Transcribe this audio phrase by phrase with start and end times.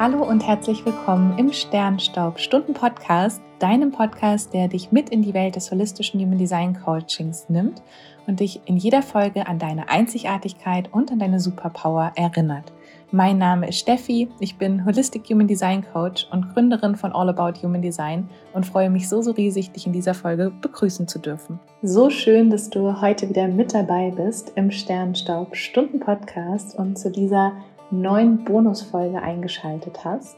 [0.00, 5.34] Hallo und herzlich willkommen im Sternstaub Stunden Podcast, deinem Podcast, der dich mit in die
[5.34, 7.82] Welt des holistischen Human Design Coachings nimmt
[8.26, 12.72] und dich in jeder Folge an deine Einzigartigkeit und an deine Superpower erinnert.
[13.12, 17.60] Mein Name ist Steffi, ich bin Holistic Human Design Coach und Gründerin von All About
[17.60, 21.60] Human Design und freue mich so, so riesig, dich in dieser Folge begrüßen zu dürfen.
[21.82, 27.10] So schön, dass du heute wieder mit dabei bist im Sternstaub Stunden Podcast und zu
[27.10, 27.52] dieser
[27.90, 30.36] neuen Bonusfolge eingeschaltet hast.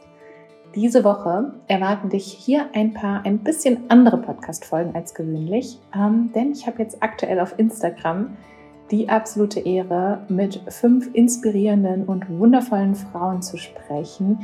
[0.75, 6.51] Diese Woche erwarten dich hier ein paar ein bisschen andere Podcast-Folgen als gewöhnlich, ähm, denn
[6.51, 8.35] ich habe jetzt aktuell auf Instagram
[8.91, 14.39] die absolute Ehre, mit fünf inspirierenden und wundervollen Frauen zu sprechen,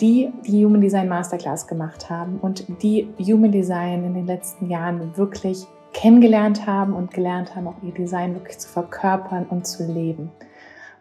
[0.00, 5.16] die die Human Design Masterclass gemacht haben und die Human Design in den letzten Jahren
[5.16, 10.30] wirklich kennengelernt haben und gelernt haben, auch ihr Design wirklich zu verkörpern und zu leben.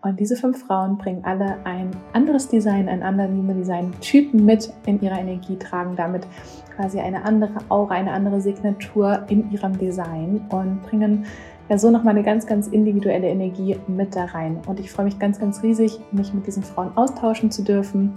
[0.06, 4.72] Und diese fünf Frauen bringen alle ein anderes Design, einen anderen Human Design Typen mit
[4.86, 6.28] in ihrer Energie, tragen damit
[6.76, 11.26] quasi eine andere Aura, eine andere Signatur in ihrem Design und bringen
[11.70, 14.60] ja so nochmal eine ganz, ganz individuelle Energie mit da rein.
[14.68, 18.14] Und ich freue mich ganz, ganz riesig, mich mit diesen Frauen austauschen zu dürfen.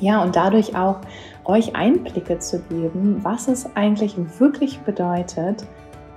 [0.00, 1.00] Ja, und dadurch auch
[1.46, 5.64] euch Einblicke zu geben, was es eigentlich wirklich bedeutet,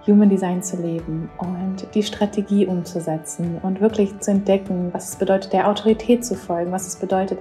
[0.07, 5.53] Human Design zu leben und die Strategie umzusetzen und wirklich zu entdecken, was es bedeutet,
[5.53, 7.39] der Autorität zu folgen, was es bedeutet,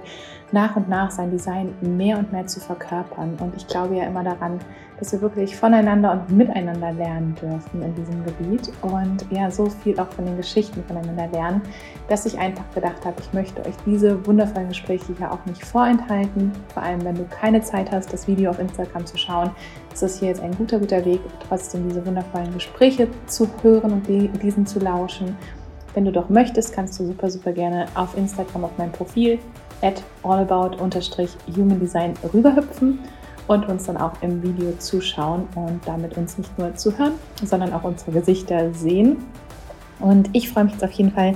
[0.51, 3.37] nach und nach sein Design mehr und mehr zu verkörpern.
[3.39, 4.59] Und ich glaube ja immer daran,
[4.99, 9.99] dass wir wirklich voneinander und miteinander lernen dürfen in diesem Gebiet und ja, so viel
[9.99, 11.61] auch von den Geschichten voneinander lernen,
[12.07, 16.51] dass ich einfach gedacht habe, ich möchte euch diese wundervollen Gespräche hier auch nicht vorenthalten.
[16.73, 19.51] Vor allem, wenn du keine Zeit hast, das Video auf Instagram zu schauen,
[19.93, 24.07] ist das hier jetzt ein guter, guter Weg, trotzdem diese wundervollen Gespräche zu hören und
[24.07, 25.37] diesen zu lauschen.
[25.93, 29.39] Wenn du doch möchtest, kannst du super, super gerne auf Instagram auf mein Profil
[29.81, 32.99] at allabout-human-design rüberhüpfen
[33.47, 37.83] und uns dann auch im Video zuschauen und damit uns nicht nur zuhören, sondern auch
[37.83, 39.17] unsere Gesichter sehen.
[39.99, 41.35] Und ich freue mich jetzt auf jeden Fall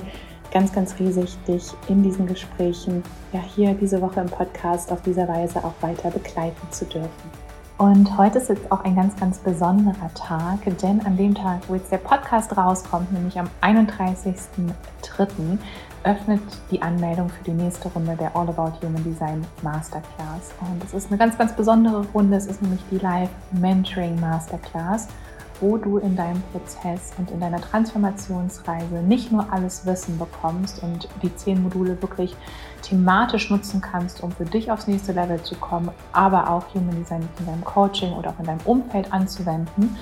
[0.52, 5.26] ganz, ganz riesig, dich in diesen Gesprächen, ja hier diese Woche im Podcast auf dieser
[5.26, 7.42] Weise auch weiter begleiten zu dürfen.
[7.78, 11.74] Und heute ist jetzt auch ein ganz, ganz besonderer Tag, denn an dem Tag, wo
[11.74, 15.58] jetzt der Podcast rauskommt, nämlich am 31.03.,
[16.04, 20.52] öffnet die Anmeldung für die nächste Runde der All About Human Design Masterclass.
[20.60, 22.36] Und es ist eine ganz, ganz besondere Runde.
[22.36, 25.08] Es ist nämlich die Live Mentoring Masterclass,
[25.60, 31.08] wo du in deinem Prozess und in deiner Transformationsreise nicht nur alles Wissen bekommst und
[31.22, 32.36] die zehn Module wirklich
[32.82, 37.28] thematisch nutzen kannst, um für dich aufs nächste Level zu kommen, aber auch Human Design
[37.38, 39.96] in deinem Coaching oder auch in deinem Umfeld anzuwenden,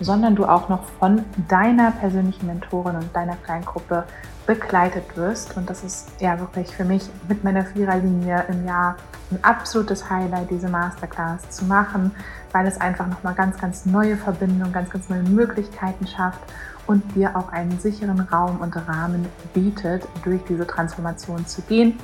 [0.00, 4.04] sondern du auch noch von deiner persönlichen Mentorin und deiner Kleingruppe
[4.46, 5.56] begleitet wirst.
[5.56, 8.96] Und das ist ja wirklich für mich mit meiner Viererlinie im Jahr
[9.30, 12.12] ein absolutes Highlight, diese Masterclass zu machen,
[12.52, 16.40] weil es einfach nochmal ganz, ganz neue Verbindungen, ganz, ganz neue Möglichkeiten schafft
[16.86, 21.98] und dir auch einen sicheren Raum und Rahmen bietet, durch diese Transformation zu gehen.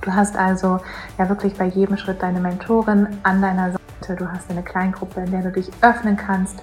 [0.00, 0.80] Du hast also
[1.18, 3.79] ja wirklich bei jedem Schritt deine Mentorin an deiner Seite.
[4.06, 6.60] Du hast eine Kleingruppe, in der du dich öffnen kannst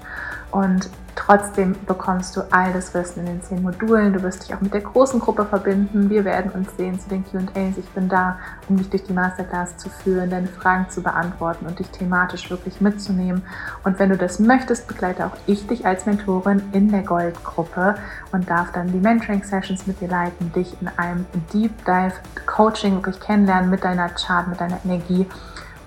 [0.51, 4.13] und trotzdem bekommst du all das Wissen in den zehn Modulen.
[4.13, 6.09] Du wirst dich auch mit der großen Gruppe verbinden.
[6.09, 7.77] Wir werden uns sehen zu den QAs.
[7.77, 8.37] Ich bin da,
[8.69, 12.79] um dich durch die Masterclass zu führen, deine Fragen zu beantworten und dich thematisch wirklich
[12.81, 13.43] mitzunehmen.
[13.83, 17.95] Und wenn du das möchtest, begleite auch ich dich als Mentorin in der Goldgruppe
[18.31, 22.13] und darf dann die Mentoring-Sessions mit dir leiten, dich in einem Deep Dive
[22.45, 25.27] Coaching wirklich kennenlernen mit deiner Chart, mit deiner Energie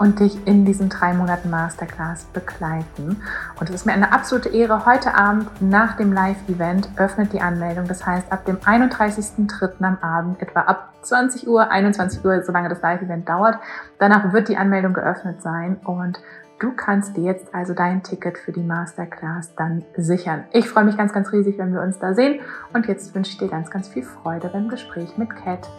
[0.00, 3.22] und dich in diesen drei Monaten Masterclass begleiten.
[3.60, 4.86] Und es ist mir eine absolute Ehre.
[4.86, 7.86] Heute Abend nach dem Live-Event öffnet die Anmeldung.
[7.86, 9.84] Das heißt, ab dem 31.03.
[9.84, 13.58] am Abend, etwa ab 20 Uhr, 21 Uhr, solange das Live-Event dauert.
[13.98, 16.18] Danach wird die Anmeldung geöffnet sein und
[16.60, 20.44] Du kannst dir jetzt also dein Ticket für die Masterclass dann sichern.
[20.52, 22.40] Ich freue mich ganz, ganz riesig, wenn wir uns da sehen.
[22.74, 25.70] Und jetzt wünsche ich dir ganz, ganz viel Freude beim Gespräch mit Kat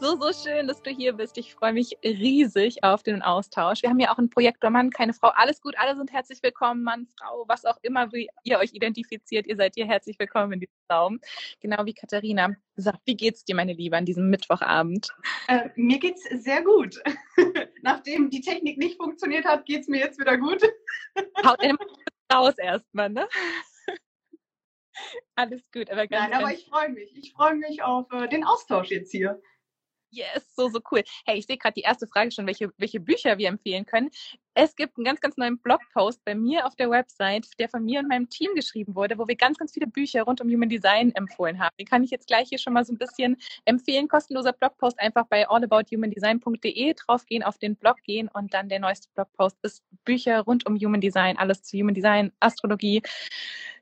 [0.00, 1.36] so, so schön, dass du hier bist.
[1.38, 3.82] Ich freue mich riesig auf den Austausch.
[3.82, 5.28] Wir haben ja auch einen Projektor Mann, keine Frau.
[5.28, 9.46] Alles gut, alle sind herzlich willkommen, Mann, Frau, was auch immer, wie ihr euch identifiziert.
[9.46, 11.20] Ihr seid hier herzlich willkommen in diesem Raum.
[11.60, 12.54] Genau wie Katharina.
[12.76, 15.08] Sag, wie geht's dir, meine Liebe, an diesem Mittwochabend?
[15.48, 17.02] Äh, mir geht's sehr gut.
[17.82, 20.62] Nachdem die Technik nicht funktioniert hat, geht's mir jetzt wieder gut.
[21.44, 21.58] Haut
[22.32, 23.28] raus erstmal, ne?
[25.34, 27.16] Alles gut, aber ganz Nein, aber ich freue mich.
[27.16, 29.40] Ich freue mich auf äh, den Austausch jetzt hier.
[30.10, 31.02] Yes, so, so cool.
[31.26, 34.08] Hey, ich sehe gerade die erste Frage schon, welche, welche Bücher wir empfehlen können.
[34.54, 38.00] Es gibt einen ganz, ganz neuen Blogpost bei mir auf der Website, der von mir
[38.00, 41.12] und meinem Team geschrieben wurde, wo wir ganz, ganz viele Bücher rund um Human Design
[41.14, 41.74] empfohlen haben.
[41.78, 44.08] Den kann ich jetzt gleich hier schon mal so ein bisschen empfehlen.
[44.08, 49.58] Kostenloser Blogpost einfach bei allabouthumandesign.de draufgehen, auf den Blog gehen und dann der neueste Blogpost
[49.62, 53.02] ist Bücher rund um Human Design, alles zu Human Design, Astrologie,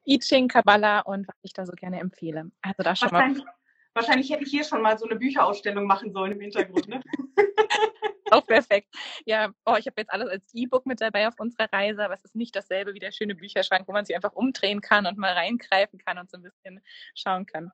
[0.06, 2.50] I Ching, Kabbalah und was ich da so gerne empfehle.
[2.62, 3.32] Also da schon mal
[3.96, 6.86] Wahrscheinlich hätte ich hier schon mal so eine Bücherausstellung machen sollen im Hintergrund.
[6.86, 7.00] Ne?
[8.30, 8.94] Auch perfekt.
[9.24, 12.22] Ja, oh, ich habe jetzt alles als E-Book mit dabei auf unserer Reise, aber es
[12.22, 15.32] ist nicht dasselbe wie der schöne Bücherschrank, wo man sich einfach umdrehen kann und mal
[15.32, 16.82] reingreifen kann und so ein bisschen
[17.14, 17.70] schauen kann.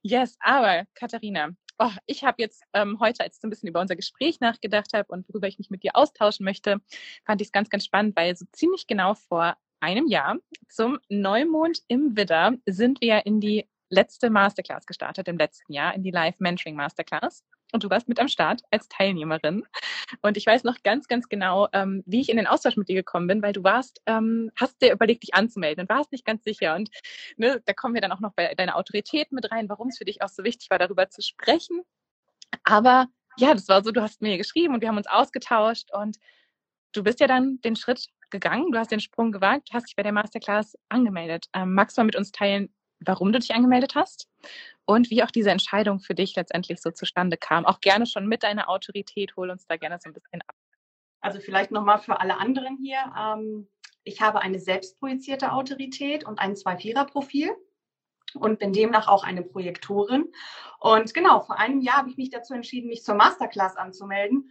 [0.00, 1.50] Yes, aber Katharina,
[1.80, 4.92] oh, ich habe jetzt ähm, heute, als ich so ein bisschen über unser Gespräch nachgedacht
[4.94, 6.80] habe und worüber ich mich mit dir austauschen möchte,
[7.26, 10.36] fand ich es ganz, ganz spannend, weil so ziemlich genau vor einem Jahr
[10.68, 16.02] zum Neumond im Widder sind wir in die letzte Masterclass gestartet im letzten Jahr, in
[16.02, 17.44] die Live Mentoring Masterclass.
[17.72, 19.64] Und du warst mit am Start als Teilnehmerin.
[20.22, 22.94] Und ich weiß noch ganz, ganz genau, ähm, wie ich in den Austausch mit dir
[22.94, 26.44] gekommen bin, weil du warst, ähm, hast dir überlegt, dich anzumelden und warst nicht ganz
[26.44, 26.76] sicher.
[26.76, 26.90] Und
[27.36, 30.04] ne, da kommen wir dann auch noch bei deiner Autorität mit rein, warum es für
[30.04, 31.82] dich auch so wichtig war, darüber zu sprechen.
[32.62, 36.18] Aber ja, das war so, du hast mir geschrieben und wir haben uns ausgetauscht und
[36.92, 40.02] du bist ja dann den Schritt gegangen, du hast den Sprung gewagt, hast dich bei
[40.02, 41.46] der Masterclass angemeldet.
[41.52, 42.72] Ähm, magst du mal mit uns teilen,
[43.06, 44.28] warum du dich angemeldet hast
[44.84, 47.64] und wie auch diese Entscheidung für dich letztendlich so zustande kam.
[47.66, 50.54] Auch gerne schon mit deiner Autorität, hol uns da gerne so ein bisschen ab.
[51.20, 52.98] Also vielleicht nochmal für alle anderen hier.
[53.18, 53.68] Ähm,
[54.04, 57.50] ich habe eine selbstprojizierte Autorität und ein Zwei-Vierer-Profil
[58.34, 60.32] und bin demnach auch eine Projektorin.
[60.80, 64.50] Und genau, vor einem Jahr habe ich mich dazu entschieden, mich zur Masterclass anzumelden.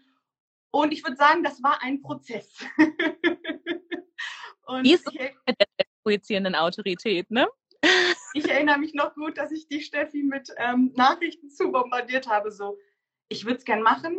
[0.71, 2.65] Und ich würde sagen, das war ein Prozess.
[4.65, 5.67] und Wie ist es mit der
[6.01, 7.47] projizierenden Autorität, ne?
[8.33, 12.51] Ich erinnere mich noch gut, dass ich die Steffi mit ähm, Nachrichten zu bombardiert habe.
[12.51, 12.77] So,
[13.29, 14.17] ich würde es gern machen.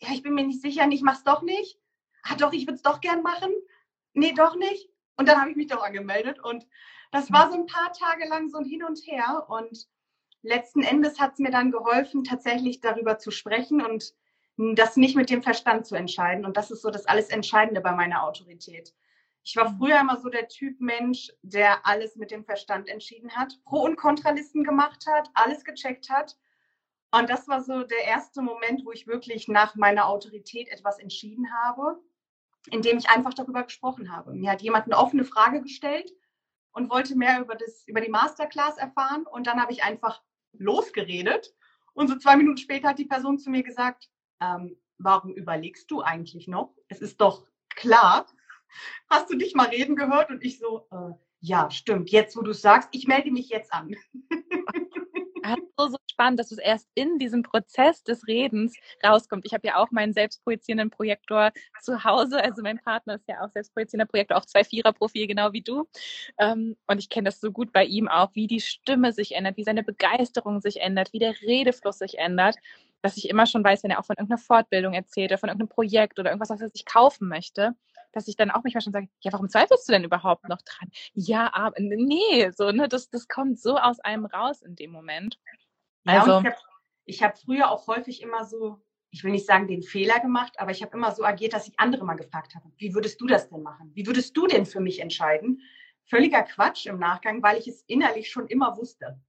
[0.00, 1.78] Ja, ich bin mir nicht sicher, ich mache es doch nicht.
[2.22, 3.52] Ah, doch, ich würde es doch gern machen.
[4.12, 4.90] Nee, doch nicht.
[5.16, 6.38] Und dann habe ich mich doch angemeldet.
[6.42, 6.66] Und
[7.10, 9.46] das war so ein paar Tage lang so ein Hin und Her.
[9.48, 9.88] Und
[10.42, 14.14] letzten Endes hat es mir dann geholfen, tatsächlich darüber zu sprechen und
[14.56, 16.44] das nicht mit dem Verstand zu entscheiden.
[16.44, 18.94] Und das ist so das alles Entscheidende bei meiner Autorität.
[19.48, 23.58] Ich war früher immer so der Typ Mensch, der alles mit dem Verstand entschieden hat,
[23.64, 26.36] Pro- und Kontralisten gemacht hat, alles gecheckt hat.
[27.12, 31.50] Und das war so der erste Moment, wo ich wirklich nach meiner Autorität etwas entschieden
[31.50, 31.98] habe,
[32.70, 34.34] indem ich einfach darüber gesprochen habe.
[34.34, 36.12] Mir hat jemand eine offene Frage gestellt
[36.72, 39.24] und wollte mehr über, das, über die Masterclass erfahren.
[39.26, 40.22] Und dann habe ich einfach
[40.52, 41.54] losgeredet.
[41.94, 44.10] Und so zwei Minuten später hat die Person zu mir gesagt,
[44.42, 46.74] ähm, warum überlegst du eigentlich noch?
[46.88, 48.26] Es ist doch klar,
[49.08, 50.30] hast du dich mal reden gehört?
[50.30, 52.10] Und ich so, äh, ja, stimmt.
[52.10, 53.94] Jetzt, wo du es sagst, ich melde mich jetzt an.
[55.44, 58.74] Also so spannend, dass es erst in diesem Prozess des Redens
[59.04, 59.46] rauskommt.
[59.46, 62.42] Ich habe ja auch meinen selbstprojizierenden Projektor zu Hause.
[62.42, 65.88] Also mein Partner ist ja auch selbstprojizierender Projektor, auch zwei Vierer-Profil, genau wie du.
[66.38, 69.56] Ähm, und ich kenne das so gut bei ihm auch, wie die Stimme sich ändert,
[69.56, 72.56] wie seine Begeisterung sich ändert, wie der Redefluss sich ändert
[73.00, 75.68] dass ich immer schon weiß, wenn er auch von irgendeiner Fortbildung erzählt oder von irgendeinem
[75.68, 77.76] Projekt oder irgendwas, was er sich kaufen möchte,
[78.18, 80.90] dass ich dann auch manchmal schon sage, ja, warum zweifelst du denn überhaupt noch dran?
[81.14, 85.38] Ja, aber nee, so, ne, das, das kommt so aus einem raus in dem Moment.
[86.04, 86.54] Also, ja,
[87.04, 88.80] ich habe hab früher auch häufig immer so,
[89.10, 91.78] ich will nicht sagen den Fehler gemacht, aber ich habe immer so agiert, dass ich
[91.78, 93.92] andere mal gefragt habe, wie würdest du das denn machen?
[93.94, 95.62] Wie würdest du denn für mich entscheiden?
[96.04, 99.20] Völliger Quatsch im Nachgang, weil ich es innerlich schon immer wusste.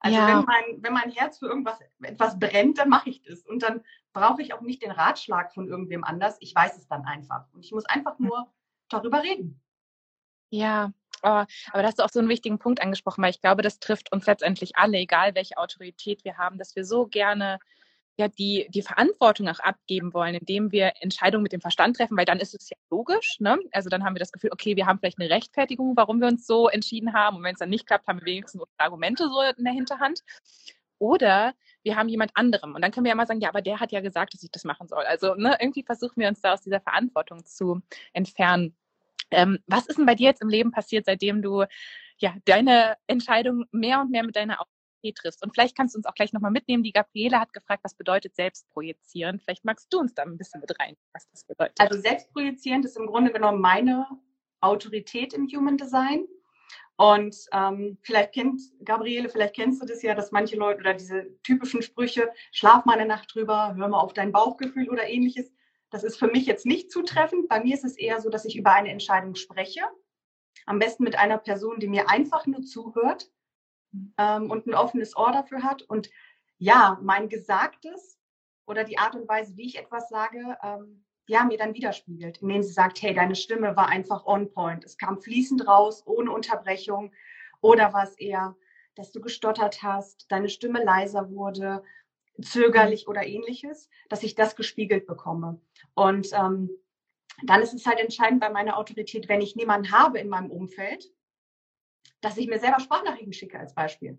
[0.00, 0.28] Also ja.
[0.28, 3.40] wenn, mein, wenn mein Herz für irgendwas etwas brennt, dann mache ich das.
[3.42, 6.36] Und dann brauche ich auch nicht den Ratschlag von irgendwem anders.
[6.40, 7.46] Ich weiß es dann einfach.
[7.52, 8.26] Und ich muss einfach hm.
[8.26, 8.52] nur
[8.88, 9.60] darüber reden.
[10.50, 13.62] Ja, oh, aber da hast du auch so einen wichtigen Punkt angesprochen, weil ich glaube,
[13.62, 17.58] das trifft uns letztendlich alle, egal welche Autorität wir haben, dass wir so gerne
[18.18, 22.24] ja die, die Verantwortung auch abgeben wollen, indem wir Entscheidungen mit dem Verstand treffen, weil
[22.24, 23.38] dann ist es ja logisch.
[23.40, 23.58] Ne?
[23.72, 26.46] Also dann haben wir das Gefühl, okay, wir haben vielleicht eine Rechtfertigung, warum wir uns
[26.46, 27.38] so entschieden haben.
[27.38, 30.22] Und wenn es dann nicht klappt, haben wir wenigstens Argumente so in der Hinterhand.
[30.98, 32.74] Oder wir haben jemand anderem.
[32.74, 34.50] Und dann können wir ja mal sagen, ja, aber der hat ja gesagt, dass ich
[34.50, 35.04] das machen soll.
[35.04, 37.80] Also ne, irgendwie versuchen wir uns da aus dieser Verantwortung zu
[38.12, 38.76] entfernen.
[39.30, 41.64] Ähm, was ist denn bei dir jetzt im Leben passiert, seitdem du
[42.18, 44.60] ja deine Entscheidung mehr und mehr mit deiner
[45.02, 45.42] triffst.
[45.42, 46.82] Und vielleicht kannst du uns auch gleich nochmal mitnehmen.
[46.82, 49.40] Die Gabriele hat gefragt, was bedeutet Selbstprojizieren?
[49.40, 51.80] Vielleicht magst du uns da ein bisschen mit rein, was das bedeutet.
[51.80, 54.06] Also Selbstprojizierend ist im Grunde genommen meine
[54.60, 56.26] Autorität im Human Design.
[56.96, 61.28] Und ähm, vielleicht kennt Gabriele, vielleicht kennst du das ja, dass manche Leute oder diese
[61.44, 65.52] typischen Sprüche, schlaf mal eine Nacht drüber, hör mal auf dein Bauchgefühl oder ähnliches.
[65.90, 67.48] Das ist für mich jetzt nicht zutreffend.
[67.48, 69.82] Bei mir ist es eher so, dass ich über eine Entscheidung spreche.
[70.66, 73.30] Am besten mit einer Person, die mir einfach nur zuhört
[74.16, 75.82] ähm, und ein offenes Ohr dafür hat.
[75.82, 76.10] Und
[76.58, 78.18] ja, mein Gesagtes
[78.66, 82.62] oder die Art und Weise, wie ich etwas sage, ähm, ja, mir dann widerspiegelt, indem
[82.62, 84.84] sie sagt, hey, deine Stimme war einfach on point.
[84.84, 87.12] Es kam fließend raus, ohne Unterbrechung.
[87.60, 88.56] Oder war es eher,
[88.94, 91.82] dass du gestottert hast, deine Stimme leiser wurde,
[92.42, 95.60] zögerlich oder ähnliches, dass ich das gespiegelt bekomme.
[95.94, 96.70] Und ähm,
[97.44, 101.10] dann ist es halt entscheidend bei meiner Autorität, wenn ich niemanden habe in meinem Umfeld,
[102.20, 104.18] dass ich mir selber Sprachnachrichten schicke als Beispiel.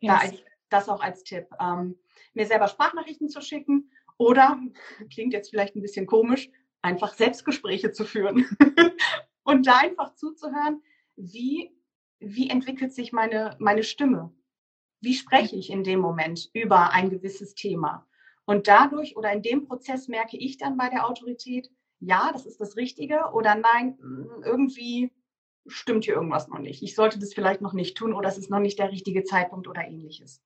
[0.00, 0.30] Yes.
[0.30, 0.36] Da,
[0.70, 1.48] das auch als Tipp.
[1.60, 1.96] Ähm,
[2.32, 4.58] mir selber Sprachnachrichten zu schicken oder,
[5.12, 6.50] klingt jetzt vielleicht ein bisschen komisch,
[6.82, 8.46] einfach Selbstgespräche zu führen
[9.42, 10.82] und da einfach zuzuhören,
[11.16, 11.70] wie,
[12.18, 14.32] wie entwickelt sich meine, meine Stimme?
[15.02, 18.06] Wie spreche ich in dem Moment über ein gewisses Thema?
[18.44, 22.60] Und dadurch oder in dem Prozess merke ich dann bei der Autorität, ja, das ist
[22.60, 23.98] das Richtige oder nein,
[24.44, 25.12] irgendwie
[25.66, 26.82] stimmt hier irgendwas noch nicht.
[26.82, 29.68] Ich sollte das vielleicht noch nicht tun oder es ist noch nicht der richtige Zeitpunkt
[29.68, 30.42] oder ähnliches.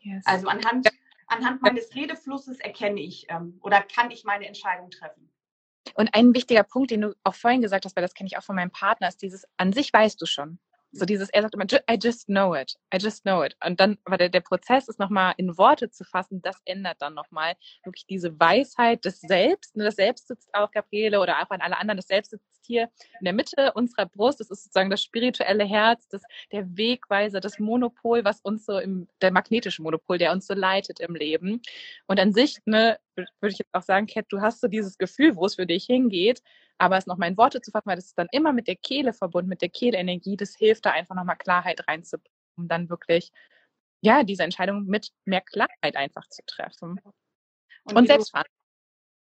[0.00, 0.24] Yes.
[0.26, 0.88] Also anhand,
[1.26, 5.30] anhand meines Redeflusses erkenne ich ähm, oder kann ich meine Entscheidung treffen.
[5.94, 8.44] Und ein wichtiger Punkt, den du auch vorhin gesagt hast, weil das kenne ich auch
[8.44, 10.58] von meinem Partner, ist dieses, an sich weißt du schon.
[10.92, 13.56] So dieses, er sagt immer, I just know it, I just know it.
[13.64, 17.14] Und dann, weil der, der Prozess ist nochmal in Worte zu fassen, das ändert dann
[17.14, 19.74] nochmal wirklich diese Weisheit des Selbst.
[19.74, 22.90] Ne, das Selbst sitzt auch, Gabriele, oder auch an alle anderen, das Selbst sitzt hier
[23.20, 24.40] in der Mitte unserer Brust.
[24.40, 26.22] Das ist sozusagen das spirituelle Herz, das,
[26.52, 31.00] der Wegweiser, das Monopol, was uns so im, der magnetische Monopol, der uns so leitet
[31.00, 31.62] im Leben.
[32.06, 35.36] Und an sich, ne, würde ich jetzt auch sagen, Kat, du hast so dieses Gefühl,
[35.36, 36.42] wo es für dich hingeht.
[36.78, 39.12] Aber es nochmal in Worte zu fassen, weil das ist dann immer mit der Kehle
[39.12, 43.30] verbunden, mit der Kehlenergie, das hilft da einfach nochmal Klarheit reinzubringen, um dann wirklich,
[44.00, 47.00] ja, diese Entscheidung mit mehr Klarheit einfach zu treffen.
[47.84, 48.62] Und, und Selbstverantwortung.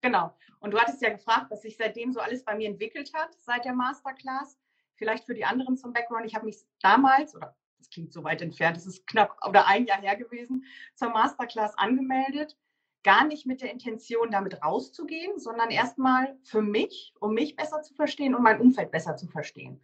[0.01, 0.35] Genau.
[0.59, 3.65] Und du hattest ja gefragt, was sich seitdem so alles bei mir entwickelt hat, seit
[3.65, 4.59] der Masterclass.
[4.95, 6.25] Vielleicht für die anderen zum Background.
[6.25, 9.85] Ich habe mich damals, oder das klingt so weit entfernt, es ist knapp oder ein
[9.85, 12.57] Jahr her gewesen, zur Masterclass angemeldet
[13.03, 17.93] gar nicht mit der Intention, damit rauszugehen, sondern erstmal für mich, um mich besser zu
[17.93, 19.81] verstehen und mein Umfeld besser zu verstehen.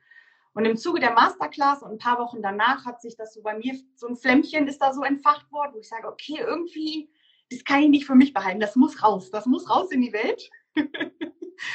[0.54, 3.58] Und im Zuge der Masterclass und ein paar Wochen danach hat sich das so bei
[3.58, 7.10] mir, so ein Flämmchen ist da so entfacht worden, wo ich sage, okay, irgendwie,
[7.52, 10.14] das kann ich nicht für mich behalten, das muss raus, das muss raus in die
[10.14, 10.50] Welt.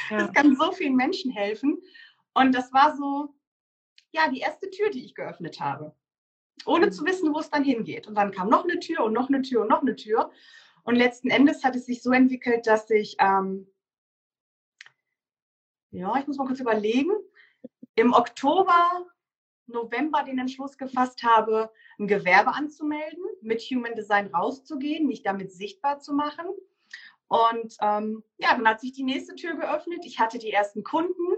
[0.09, 0.17] Ja.
[0.17, 1.79] Das kann so vielen Menschen helfen.
[2.33, 3.35] Und das war so,
[4.11, 5.95] ja, die erste Tür, die ich geöffnet habe.
[6.65, 8.07] Ohne zu wissen, wo es dann hingeht.
[8.07, 10.31] Und dann kam noch eine Tür und noch eine Tür und noch eine Tür.
[10.85, 13.67] Und letzten Endes hat es sich so entwickelt, dass ich, ähm,
[15.91, 17.11] ja, ich muss mal kurz überlegen,
[17.95, 19.07] im Oktober,
[19.65, 25.99] November den Entschluss gefasst habe, ein Gewerbe anzumelden, mit Human Design rauszugehen, mich damit sichtbar
[25.99, 26.45] zu machen.
[27.27, 30.05] Und ähm, ja, dann hat sich die nächste Tür geöffnet.
[30.05, 31.33] Ich hatte die ersten Kunden.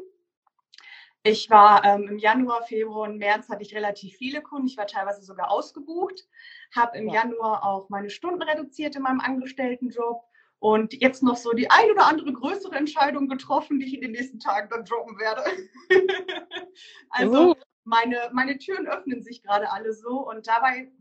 [1.23, 4.67] Ich war ähm, im Januar, Februar und März hatte ich relativ viele Kunden.
[4.67, 6.27] Ich war teilweise sogar ausgebucht,
[6.73, 7.15] habe im ja.
[7.15, 10.23] Januar auch meine Stunden reduziert in meinem Angestelltenjob
[10.59, 14.11] und jetzt noch so die ein oder andere größere Entscheidung getroffen, die ich in den
[14.11, 15.43] nächsten Tagen dann droppen werde.
[17.09, 17.55] also uh.
[17.83, 20.91] meine, meine Türen öffnen sich gerade alle so und dabei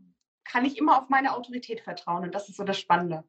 [0.43, 3.23] kann ich immer auf meine Autorität vertrauen und das ist so das Spannende.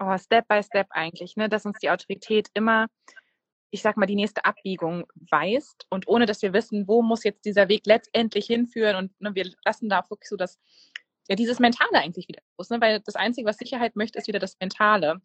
[0.00, 1.48] Oh, Step by Step eigentlich, ne?
[1.48, 2.86] dass uns die Autorität immer
[3.70, 7.44] ich sag mal, die nächste Abbiegung weist und ohne dass wir wissen, wo muss jetzt
[7.44, 10.58] dieser Weg letztendlich hinführen und ne, wir lassen da wirklich so das,
[11.28, 12.80] ja, dieses Mentale eigentlich wieder los, ne?
[12.80, 15.20] weil das Einzige, was Sicherheit möchte, ist wieder das Mentale.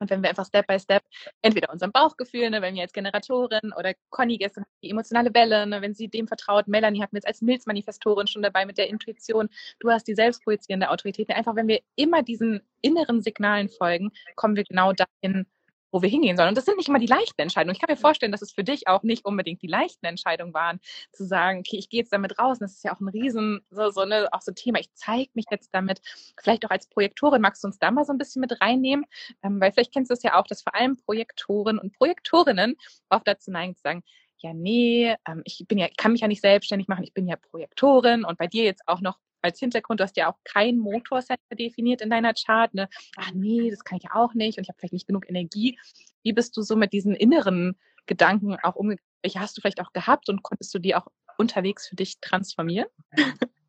[0.00, 1.02] Und wenn wir einfach Step by Step
[1.42, 5.82] entweder unserem Bauchgefühl, ne, wenn wir als Generatorin oder Conny gestern die emotionale Welle, ne,
[5.82, 9.50] wenn sie dem vertraut, Melanie hat mir jetzt als Milzmanifestorin schon dabei mit der Intuition,
[9.78, 11.28] du hast die selbstprojizierende Autorität.
[11.28, 15.46] Einfach wenn wir immer diesen inneren Signalen folgen, kommen wir genau dahin,
[15.90, 16.50] wo wir hingehen sollen.
[16.50, 17.74] Und das sind nicht immer die leichten Entscheidungen.
[17.74, 20.80] Ich kann mir vorstellen, dass es für dich auch nicht unbedingt die leichten Entscheidungen waren,
[21.12, 22.58] zu sagen, okay, ich gehe jetzt damit raus.
[22.58, 24.80] Und das ist ja auch ein Riesen, so, so eine, auch so ein Thema.
[24.80, 26.00] Ich zeige mich jetzt damit.
[26.40, 29.04] Vielleicht auch als Projektorin magst du uns da mal so ein bisschen mit reinnehmen,
[29.42, 32.76] ähm, weil vielleicht kennst du es ja auch, dass vor allem Projektoren und Projektorinnen
[33.08, 34.02] oft dazu neigen zu sagen,
[34.42, 37.36] ja, nee, ähm, ich bin ja, kann mich ja nicht selbstständig machen, ich bin ja
[37.36, 41.56] Projektorin und bei dir jetzt auch noch als Hintergrund, du hast ja auch kein Motorcenter
[41.56, 42.72] definiert in deiner Chart.
[42.74, 42.88] Ne?
[43.16, 45.78] Ach nee, das kann ich auch nicht und ich habe vielleicht nicht genug Energie.
[46.22, 49.04] Wie bist du so mit diesen inneren Gedanken auch umgegangen?
[49.22, 51.06] Welche hast du vielleicht auch gehabt und konntest du die auch
[51.38, 52.88] unterwegs für dich transformieren?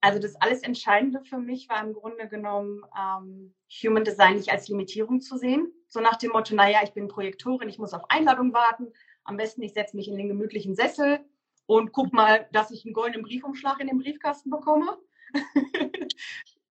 [0.00, 4.68] Also das alles Entscheidende für mich war im Grunde genommen, ähm, Human Design nicht als
[4.68, 5.72] Limitierung zu sehen.
[5.86, 8.92] So nach dem Motto, naja, ich bin Projektorin, ich muss auf Einladung warten.
[9.26, 11.18] Am besten, ich setze mich in den gemütlichen Sessel
[11.66, 14.98] und guck mal, dass ich einen goldenen Briefumschlag in den Briefkasten bekomme.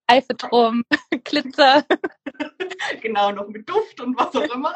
[0.08, 0.84] Eifetrum,
[1.26, 1.86] Glitzer.
[3.02, 4.74] genau, noch mit Duft und was auch immer.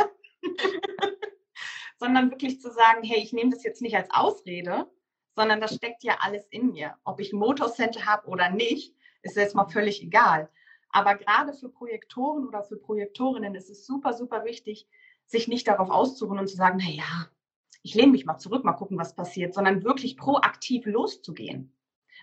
[2.00, 4.89] sondern wirklich zu sagen, hey, ich nehme das jetzt nicht als Ausrede,
[5.36, 6.95] sondern das steckt ja alles in mir.
[7.05, 10.50] Ob ich ein Motorcenter habe oder nicht, ist jetzt mal völlig egal.
[10.89, 14.88] Aber gerade für Projektoren oder für Projektorinnen ist es super, super wichtig,
[15.25, 17.29] sich nicht darauf auszuruhen und zu sagen, na ja,
[17.81, 21.75] ich lehne mich mal zurück, mal gucken, was passiert, sondern wirklich proaktiv loszugehen.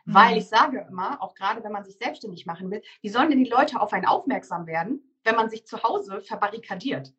[0.05, 0.15] Mhm.
[0.15, 3.43] Weil ich sage immer, auch gerade wenn man sich selbstständig machen will, wie sollen denn
[3.43, 7.15] die Leute auf einen aufmerksam werden, wenn man sich zu Hause verbarrikadiert?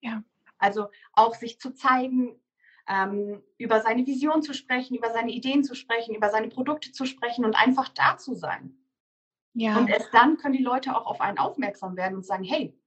[0.00, 0.22] Ja.
[0.58, 2.40] Also auch sich zu zeigen,
[2.86, 7.06] ähm, über seine Vision zu sprechen, über seine Ideen zu sprechen, über seine Produkte zu
[7.06, 8.76] sprechen und einfach da zu sein.
[9.54, 9.78] Ja.
[9.78, 12.78] Und erst dann können die Leute auch auf einen aufmerksam werden und sagen, hey,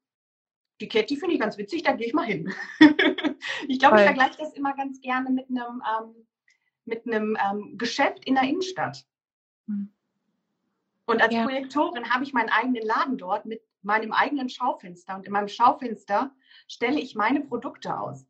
[0.79, 2.53] die Kette finde ich ganz witzig, da gehe ich mal hin.
[3.67, 6.27] ich glaube, ich vergleiche das immer ganz gerne mit einem, ähm,
[6.85, 9.05] mit einem ähm, Geschäft in der Innenstadt.
[9.67, 9.91] Hm.
[11.05, 11.43] Und als ja.
[11.43, 15.15] Projektorin habe ich meinen eigenen Laden dort mit meinem eigenen Schaufenster.
[15.15, 16.35] Und in meinem Schaufenster
[16.67, 18.27] stelle ich meine Produkte aus.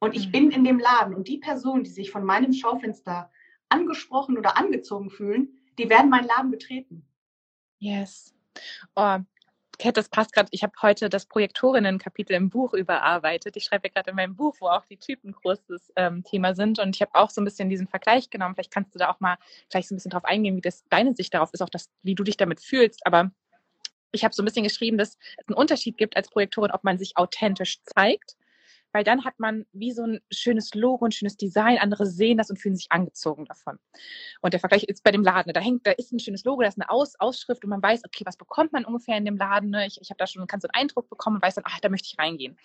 [0.00, 0.32] Und ich mhm.
[0.32, 1.14] bin in dem Laden.
[1.14, 3.30] Und die Personen, die sich von meinem Schaufenster
[3.68, 7.06] angesprochen oder angezogen fühlen, die werden meinen Laden betreten.
[7.78, 8.34] Yes.
[8.96, 9.18] Oh,
[9.78, 10.48] Kat, das passt gerade.
[10.52, 13.56] Ich habe heute das Projektorinnen-Kapitel im Buch überarbeitet.
[13.56, 16.78] Ich schreibe ja gerade in meinem Buch, wo auch die Typen großes ähm, Thema sind.
[16.78, 18.54] Und ich habe auch so ein bisschen diesen Vergleich genommen.
[18.54, 19.36] Vielleicht kannst du da auch mal
[19.70, 22.14] gleich so ein bisschen drauf eingehen, wie das deine Sicht darauf ist, auch das, wie
[22.14, 23.06] du dich damit fühlst.
[23.06, 23.30] Aber
[24.12, 26.98] ich habe so ein bisschen geschrieben, dass es einen Unterschied gibt als Projektorin, ob man
[26.98, 28.36] sich authentisch zeigt
[28.94, 32.48] weil dann hat man wie so ein schönes Logo, ein schönes Design, andere sehen das
[32.48, 33.78] und fühlen sich angezogen davon.
[34.40, 36.68] Und der Vergleich ist bei dem Laden, da hängt, da ist ein schönes Logo, da
[36.68, 39.70] ist eine Aus Ausschrift und man weiß, okay, was bekommt man ungefähr in dem Laden?
[39.70, 39.86] Ne?
[39.86, 41.88] Ich, ich habe da schon, kannst so einen Eindruck bekommen und weiß dann, ach, da
[41.88, 42.56] möchte ich reingehen.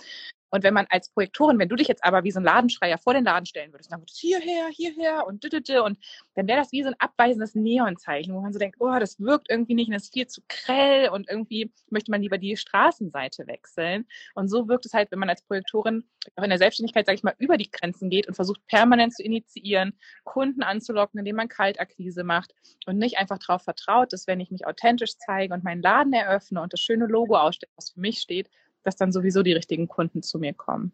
[0.49, 3.13] Und wenn man als Projektorin, wenn du dich jetzt aber wie so ein Ladenschreier vor
[3.13, 5.97] den Laden stellen würdest, dann würdest du hierher, hierher und düdüdü, und
[6.35, 9.49] dann wäre das wie so ein abweisendes Neonzeichen, wo man so denkt, oh, das wirkt
[9.49, 14.05] irgendwie nicht, das ist viel zu grell und irgendwie möchte man lieber die Straßenseite wechseln.
[14.35, 16.03] Und so wirkt es halt, wenn man als Projektorin
[16.35, 19.23] auch in der Selbstständigkeit, sage ich mal, über die Grenzen geht und versucht permanent zu
[19.23, 22.53] initiieren, Kunden anzulocken, indem man Kaltakquise macht
[22.85, 26.61] und nicht einfach darauf vertraut, dass wenn ich mich authentisch zeige und meinen Laden eröffne
[26.61, 28.49] und das schöne Logo ausstelle, was für mich steht,
[28.89, 30.91] dass dann sowieso die richtigen Kunden zu mir kommen.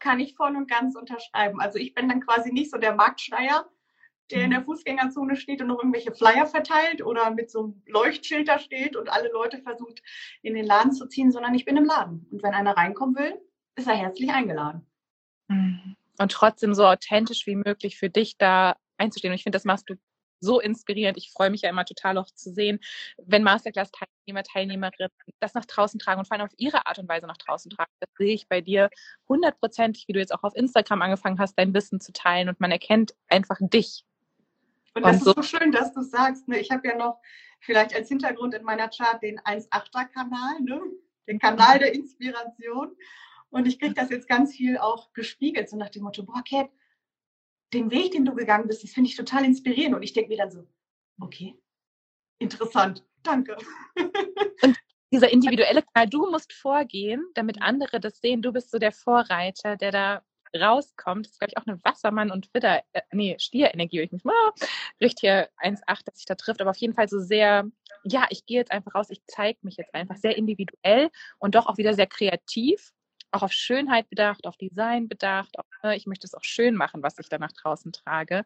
[0.00, 1.60] Kann ich voll und ganz unterschreiben.
[1.60, 3.70] Also ich bin dann quasi nicht so der Marktschreier,
[4.32, 4.64] der in der mhm.
[4.64, 9.08] Fußgängerzone steht und noch irgendwelche Flyer verteilt oder mit so einem Leuchtschilder da steht und
[9.12, 10.02] alle Leute versucht
[10.42, 12.26] in den Laden zu ziehen, sondern ich bin im Laden.
[12.32, 13.40] Und wenn einer reinkommen will,
[13.76, 14.84] ist er herzlich eingeladen.
[15.46, 15.94] Mhm.
[16.18, 19.30] Und trotzdem so authentisch wie möglich für dich da einzustehen.
[19.30, 19.94] Und ich finde, das machst du
[20.40, 21.16] so inspirierend.
[21.16, 22.80] Ich freue mich ja immer total auch zu sehen,
[23.16, 27.26] wenn Masterclass-Teilnehmer, Teilnehmerinnen das nach draußen tragen und vor allem auf ihre Art und Weise
[27.26, 27.90] nach draußen tragen.
[28.00, 28.90] Das sehe ich bei dir
[29.28, 32.70] hundertprozentig, wie du jetzt auch auf Instagram angefangen hast, dein Wissen zu teilen und man
[32.70, 34.04] erkennt einfach dich.
[34.94, 36.48] Und das und ist so schön, dass du sagst.
[36.48, 36.58] Ne?
[36.58, 37.20] Ich habe ja noch
[37.60, 40.80] vielleicht als Hintergrund in meiner Chart den 1.8er-Kanal, ne?
[41.26, 42.96] den Kanal der Inspiration.
[43.50, 46.70] Und ich kriege das jetzt ganz viel auch gespiegelt, so nach dem Motto, boah, Cat,
[47.74, 49.94] den Weg, den du gegangen bist, das finde ich total inspirierend.
[49.94, 50.66] Und ich denke mir dann so,
[51.20, 51.58] okay,
[52.38, 53.56] interessant, danke.
[54.62, 54.78] Und
[55.12, 58.42] dieser individuelle Kanal, du musst vorgehen, damit andere das sehen.
[58.42, 60.22] Du bist so der Vorreiter, der da
[60.58, 61.26] rauskommt.
[61.26, 64.52] Das ist, glaube ich, auch eine Wassermann- und Widder, äh, nee, Stierenergie, ich mich mal
[65.00, 67.64] riecht hier 1,8, dass sich da trifft, aber auf jeden Fall so sehr,
[68.04, 71.66] ja, ich gehe jetzt einfach raus, ich zeige mich jetzt einfach sehr individuell und doch
[71.66, 72.92] auch wieder sehr kreativ
[73.34, 75.58] auch auf Schönheit bedacht, auf Design bedacht.
[75.58, 78.44] Auf, ne, ich möchte es auch schön machen, was ich da nach draußen trage.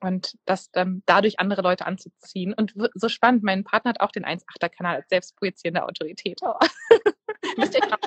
[0.00, 2.52] Und das dann dadurch andere Leute anzuziehen.
[2.54, 6.40] Und so spannend, mein Partner hat auch den 1,8er-Kanal als selbstprojizierende Autorität.
[6.42, 6.54] Oh.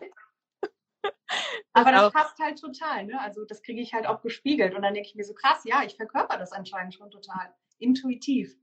[1.74, 3.20] Aber das passt halt total, ne?
[3.20, 4.76] Also das kriege ich halt auch gespiegelt.
[4.76, 8.56] Und dann denke ich mir so, krass, ja, ich verkörper das anscheinend schon total intuitiv.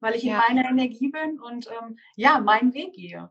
[0.00, 0.42] Weil ich ja.
[0.48, 3.30] in meiner Energie bin und ähm, ja, meinen Weg gehe.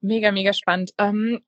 [0.00, 0.92] Mega, mega spannend.
[0.98, 1.42] Ähm,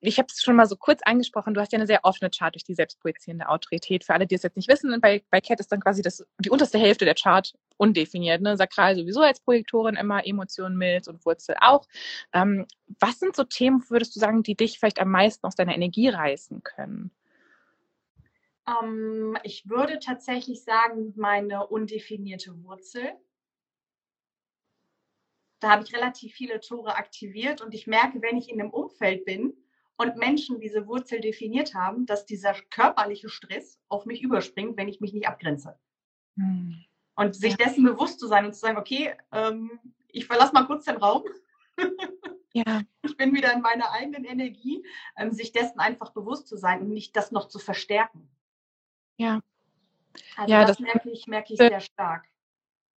[0.00, 2.54] ich habe es schon mal so kurz angesprochen, du hast ja eine sehr offene Chart
[2.54, 4.04] durch die selbstprojizierende Autorität.
[4.04, 6.50] Für alle, die es jetzt nicht wissen, bei, bei Cat ist dann quasi das, die
[6.50, 8.42] unterste Hälfte der Chart undefiniert.
[8.42, 8.56] Ne?
[8.56, 11.86] Sakral sowieso als Projektorin immer, Emotionen, Milz und Wurzel auch.
[12.32, 12.66] Ähm,
[13.00, 16.08] was sind so Themen, würdest du sagen, die dich vielleicht am meisten aus deiner Energie
[16.08, 17.10] reißen können?
[18.68, 23.12] Ähm, ich würde tatsächlich sagen, meine undefinierte Wurzel
[25.62, 29.24] da habe ich relativ viele Tore aktiviert und ich merke, wenn ich in einem Umfeld
[29.24, 29.54] bin
[29.96, 35.00] und Menschen diese Wurzel definiert haben, dass dieser körperliche Stress auf mich überspringt, wenn ich
[35.00, 35.78] mich nicht abgrenze.
[36.36, 36.84] Hm.
[37.14, 37.66] Und sich ja.
[37.66, 41.22] dessen bewusst zu sein und zu sagen, okay, ähm, ich verlasse mal kurz den Raum.
[42.52, 42.80] ja.
[43.02, 44.84] Ich bin wieder in meiner eigenen Energie,
[45.16, 48.28] ähm, sich dessen einfach bewusst zu sein und nicht das noch zu verstärken.
[49.16, 49.40] Ja.
[50.36, 52.31] Also ja, das, das merke ich, merke ich sehr stark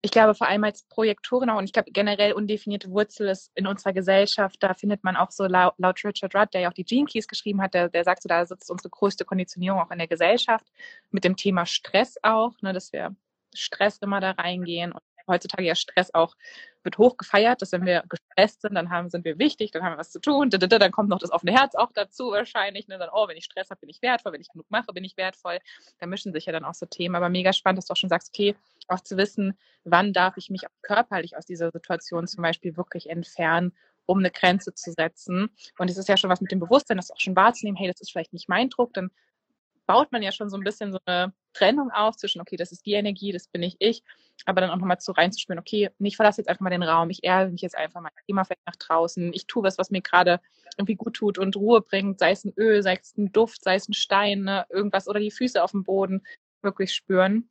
[0.05, 3.65] ich glaube vor allem als Projektorin auch, und ich glaube generell undefinierte Wurzel ist in
[3.65, 6.85] unserer Gesellschaft, da findet man auch so laut, laut Richard Rudd, der ja auch die
[6.85, 9.97] Gene Keys geschrieben hat, der, der sagt so, da sitzt unsere größte Konditionierung auch in
[9.97, 10.67] der Gesellschaft,
[11.09, 13.15] mit dem Thema Stress auch, ne, dass wir
[13.55, 16.35] Stress immer da reingehen und heutzutage ja Stress auch
[16.85, 19.93] wird hoch gefeiert, dass wenn wir gestresst sind, dann haben, sind wir wichtig, dann haben
[19.93, 22.87] wir was zu tun, dann kommt noch das offene Herz auch dazu wahrscheinlich.
[22.87, 22.97] Ne?
[22.97, 25.17] Dann, oh, wenn ich Stress habe, bin ich wertvoll, wenn ich genug mache, bin ich
[25.17, 25.59] wertvoll.
[25.99, 27.15] Da mischen sich ja dann auch so Themen.
[27.15, 28.55] Aber mega spannend, dass du auch schon sagst, okay,
[28.87, 33.09] auch zu wissen, wann darf ich mich auch körperlich aus dieser Situation zum Beispiel wirklich
[33.09, 33.73] entfernen,
[34.05, 35.49] um eine Grenze zu setzen.
[35.77, 38.01] Und es ist ja schon was mit dem Bewusstsein, das auch schon wahrzunehmen, hey, das
[38.01, 39.09] ist vielleicht nicht mein Druck, dann
[39.87, 42.85] baut man ja schon so ein bisschen so eine Trennung auf zwischen, okay, das ist
[42.85, 44.03] die Energie, das bin ich ich,
[44.45, 47.23] aber dann auch nochmal zu reinzuspüren, okay, ich verlasse jetzt einfach mal den Raum, ich
[47.23, 49.89] erde mich jetzt einfach mal, ich gehe mal vielleicht nach draußen, ich tue was, was
[49.89, 50.41] mir gerade
[50.77, 53.75] irgendwie gut tut und Ruhe bringt, sei es ein Öl, sei es ein Duft, sei
[53.75, 56.23] es ein Stein, ne, irgendwas oder die Füße auf dem Boden
[56.61, 57.49] wirklich spüren.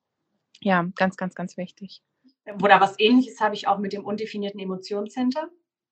[0.60, 2.02] Ja, ganz, ganz, ganz wichtig.
[2.62, 5.48] Oder was ähnliches habe ich auch mit dem undefinierten Emotionscenter.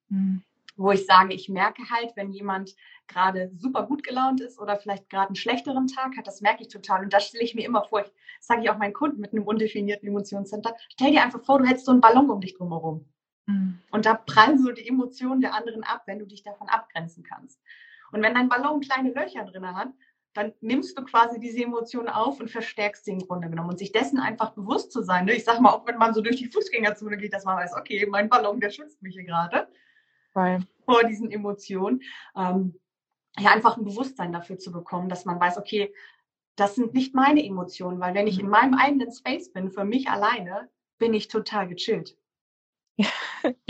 [0.09, 0.43] Hm
[0.75, 2.75] wo ich sage, ich merke halt, wenn jemand
[3.07, 6.69] gerade super gut gelaunt ist oder vielleicht gerade einen schlechteren Tag hat, das merke ich
[6.69, 7.03] total.
[7.03, 8.01] Und das stelle ich mir immer vor.
[8.01, 11.65] Ich sage ich auch meinen Kunden mit einem undefinierten Emotionscenter, stell dir einfach vor, du
[11.65, 13.05] hättest so einen Ballon um dich drumherum.
[13.45, 13.79] Mhm.
[13.91, 17.61] Und da prallen so die Emotionen der anderen ab, wenn du dich davon abgrenzen kannst.
[18.11, 19.89] Und wenn dein Ballon kleine Löcher drin hat,
[20.33, 23.69] dann nimmst du quasi diese Emotionen auf und verstärkst sie im Grunde genommen.
[23.69, 25.25] Und sich dessen einfach bewusst zu sein.
[25.25, 25.33] Ne?
[25.33, 28.05] Ich sage mal, auch wenn man so durch die Fußgängerzone geht, dass man weiß, okay,
[28.07, 29.67] mein Ballon, der schützt mich hier gerade.
[30.33, 30.65] Weil.
[30.85, 32.01] vor diesen Emotionen.
[32.35, 32.79] Ähm,
[33.39, 35.93] ja, einfach ein Bewusstsein dafür zu bekommen, dass man weiß, okay,
[36.55, 40.09] das sind nicht meine Emotionen, weil wenn ich in meinem eigenen Space bin, für mich
[40.09, 40.69] alleine,
[40.99, 42.17] bin ich total gechillt.
[42.97, 43.07] ja,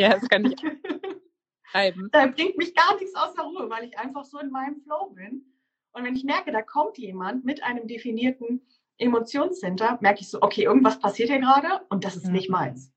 [0.19, 0.55] das kann ich
[1.71, 2.09] bleiben.
[2.11, 5.11] Da bringt mich gar nichts aus der Ruhe, weil ich einfach so in meinem Flow
[5.11, 5.45] bin.
[5.93, 10.63] Und wenn ich merke, da kommt jemand mit einem definierten Emotionscenter, merke ich so, okay,
[10.63, 12.33] irgendwas passiert hier gerade und das ist mhm.
[12.33, 12.92] nicht meins.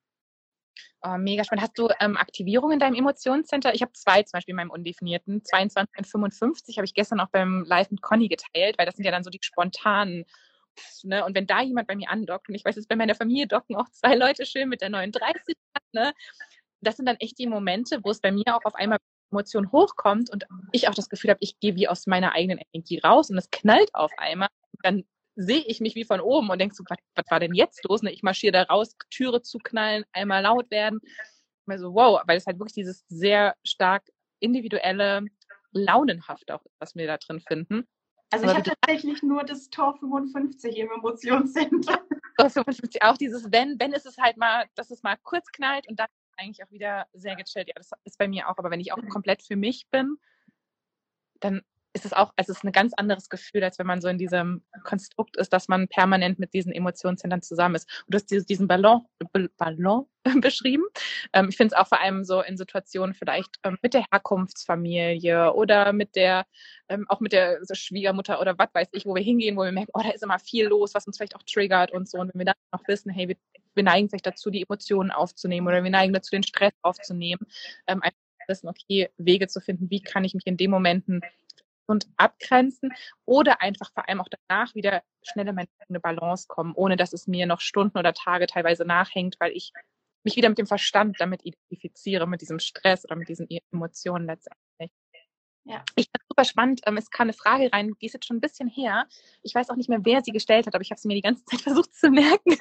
[1.02, 1.62] Oh, mega spannend.
[1.62, 3.74] Hast du ähm, Aktivierungen in deinem Emotionscenter?
[3.74, 7.28] Ich habe zwei zum Beispiel in meinem undefinierten, 22 und 55 habe ich gestern auch
[7.28, 10.24] beim Live mit Conny geteilt, weil das sind ja dann so die spontanen.
[11.04, 11.24] Ne?
[11.24, 13.76] Und wenn da jemand bei mir andockt, und ich weiß, jetzt bei meiner Familie docken
[13.76, 15.54] auch zwei Leute schön mit der 39,
[15.92, 16.12] ne?
[16.80, 18.98] das sind dann echt die Momente, wo es bei mir auch auf einmal
[19.30, 22.98] Emotion hochkommt und ich auch das Gefühl habe, ich gehe wie aus meiner eigenen Energie
[22.98, 24.48] raus und es knallt auf einmal.
[24.82, 25.04] Dann
[25.36, 28.02] sehe ich mich wie von oben und denke so, was, was war denn jetzt los?
[28.02, 28.10] Ne?
[28.10, 31.00] Ich marschiere da raus, Türe zuknallen, einmal laut werden.
[31.66, 34.04] Mir so, wow, weil es halt wirklich dieses sehr stark
[34.40, 35.24] individuelle,
[35.72, 37.86] launenhaft auch, was wir da drin finden.
[38.30, 42.00] Also Aber ich habe tatsächlich nur das Tor 55 im Emotionscenter.
[42.38, 45.88] Tor 55, auch dieses Wenn, wenn ist es halt mal, dass es mal kurz knallt
[45.88, 47.68] und dann eigentlich auch wieder sehr gechillt.
[47.68, 48.58] Ja, das ist bei mir auch.
[48.58, 49.08] Aber wenn ich auch mhm.
[49.08, 50.16] komplett für mich bin,
[51.40, 51.62] dann
[51.96, 54.18] ist es auch, also es ist ein ganz anderes Gefühl, als wenn man so in
[54.18, 57.88] diesem Konstrukt ist, dass man permanent mit diesen Emotionszentren zusammen ist.
[58.06, 59.06] Und du hast diesen Ballon,
[59.56, 60.06] Ballon
[60.42, 60.84] beschrieben.
[61.32, 65.54] Ähm, ich finde es auch vor allem so in Situationen vielleicht ähm, mit der Herkunftsfamilie
[65.54, 66.44] oder mit der,
[66.90, 69.72] ähm, auch mit der so Schwiegermutter oder was weiß ich, wo wir hingehen, wo wir
[69.72, 72.18] merken, oh, da ist immer viel los, was uns vielleicht auch triggert und so.
[72.18, 73.36] Und wenn wir dann noch wissen, hey, wir,
[73.74, 77.46] wir neigen vielleicht dazu, die Emotionen aufzunehmen oder wir neigen dazu, den Stress aufzunehmen,
[77.86, 78.02] ähm,
[78.48, 81.20] wissen, okay, Wege zu finden, wie kann ich mich in den Momenten
[81.86, 82.92] und abgrenzen
[83.24, 87.12] oder einfach vor allem auch danach wieder schnell in meine eigene Balance kommen, ohne dass
[87.12, 89.72] es mir noch Stunden oder Tage teilweise nachhängt, weil ich
[90.24, 94.90] mich wieder mit dem Verstand damit identifiziere, mit diesem Stress oder mit diesen Emotionen letztendlich.
[95.68, 95.84] Ja.
[95.96, 96.80] Ich finde super spannend.
[96.86, 99.06] Ähm, es kam eine Frage rein, die ist jetzt schon ein bisschen her.
[99.42, 101.22] Ich weiß auch nicht mehr, wer sie gestellt hat, aber ich habe sie mir die
[101.22, 102.56] ganze Zeit versucht zu merken.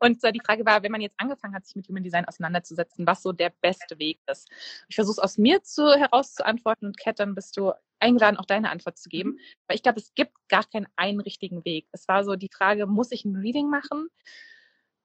[0.00, 3.22] Und die Frage war, wenn man jetzt angefangen hat, sich mit Human Design auseinanderzusetzen, was
[3.22, 4.50] so der beste Weg ist.
[4.88, 8.36] Ich versuche es aus mir zu, heraus zu antworten und Kat, dann bist du eingeladen,
[8.36, 9.30] auch deine Antwort zu geben.
[9.30, 9.38] Mhm.
[9.66, 11.86] Weil ich glaube, es gibt gar keinen einen richtigen Weg.
[11.92, 14.08] Es war so die Frage, muss ich ein Reading machen?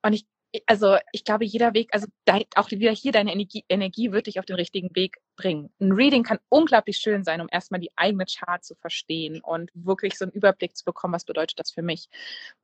[0.02, 0.26] Und ich
[0.68, 2.08] also ich glaube, jeder Weg, also
[2.56, 5.74] auch wieder hier deine Energie, Energie wird dich auf den richtigen Weg bringen.
[5.80, 10.18] Ein Reading kann unglaublich schön sein, um erstmal die eigene Chart zu verstehen und wirklich
[10.18, 12.08] so einen Überblick zu bekommen, was bedeutet das für mich.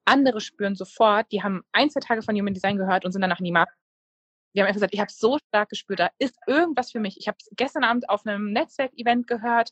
[0.05, 3.39] Andere spüren sofort, die haben ein, zwei Tage von Human Design gehört und sind danach
[3.39, 3.73] in die Marke.
[4.53, 7.17] Die haben einfach gesagt, ich habe so stark gespürt, da ist irgendwas für mich.
[7.19, 9.71] Ich habe gestern Abend auf einem Netzwerkevent gehört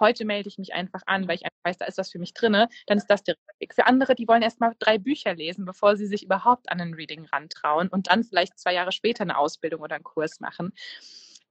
[0.00, 2.34] heute melde ich mich einfach an, weil ich einfach weiß, da ist was für mich
[2.34, 3.74] drinne, dann ist das der Weg.
[3.74, 6.94] Für andere, die wollen erst mal drei Bücher lesen, bevor sie sich überhaupt an ein
[6.94, 10.72] Reading rantrauen und dann vielleicht zwei Jahre später eine Ausbildung oder einen Kurs machen.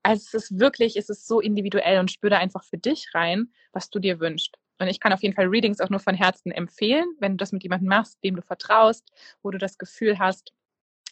[0.04, 3.54] Also es ist wirklich, es ist so individuell und spüre da einfach für dich rein,
[3.72, 4.58] was du dir wünschst.
[4.80, 7.54] Und ich kann auf jeden Fall Readings auch nur von Herzen empfehlen, wenn du das
[7.54, 9.10] mit jemandem machst, dem du vertraust,
[9.42, 10.52] wo du das Gefühl hast,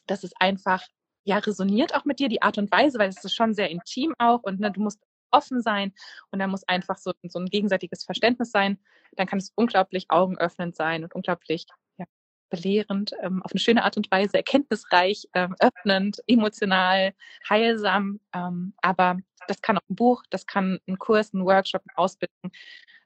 [0.07, 0.83] dass es einfach
[1.23, 4.13] ja resoniert auch mit dir, die Art und Weise, weil es ist schon sehr intim
[4.17, 4.99] auch und ne, du musst
[5.31, 5.93] offen sein
[6.31, 8.77] und da muss einfach so, so ein gegenseitiges Verständnis sein.
[9.15, 11.65] Dann kann es unglaublich augenöffnend sein und unglaublich
[11.97, 12.05] ja,
[12.49, 17.13] belehrend, ähm, auf eine schöne Art und Weise, erkenntnisreich, ähm, öffnend, emotional,
[17.49, 18.19] heilsam.
[18.33, 19.17] Ähm, aber
[19.47, 22.51] das kann auch ein Buch, das kann ein Kurs, ein Workshop, eine Ausbildung,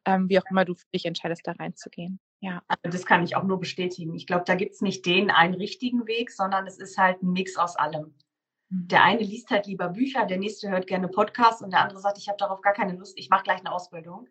[0.05, 2.19] ähm, wie auch immer du für dich entscheidest, da reinzugehen.
[2.41, 2.61] Ja.
[2.67, 4.13] Also das kann ich auch nur bestätigen.
[4.13, 7.31] Ich glaube, da gibt es nicht den einen richtigen Weg, sondern es ist halt ein
[7.31, 8.13] Mix aus allem.
[8.69, 12.17] Der eine liest halt lieber Bücher, der nächste hört gerne Podcasts und der andere sagt,
[12.17, 14.27] ich habe darauf gar keine Lust, ich mache gleich eine Ausbildung.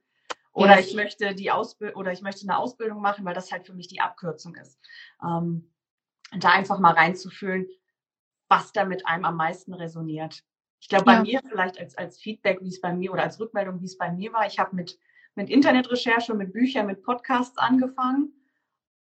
[0.53, 0.89] Oder yes.
[0.89, 3.89] ich möchte die Ausbildung oder ich möchte eine Ausbildung machen, weil das halt für mich
[3.89, 4.79] die Abkürzung ist.
[5.23, 5.71] Ähm,
[6.37, 7.67] da einfach mal reinzufühlen,
[8.49, 10.45] was da mit einem am meisten resoniert.
[10.81, 11.23] Ich glaube, bei ja.
[11.23, 14.13] mir vielleicht als, als Feedback, wie es bei mir oder als Rückmeldung, wie es bei
[14.13, 14.99] mir war, ich habe mit,
[15.35, 18.33] mit Internetrecherche, mit Büchern, mit Podcasts angefangen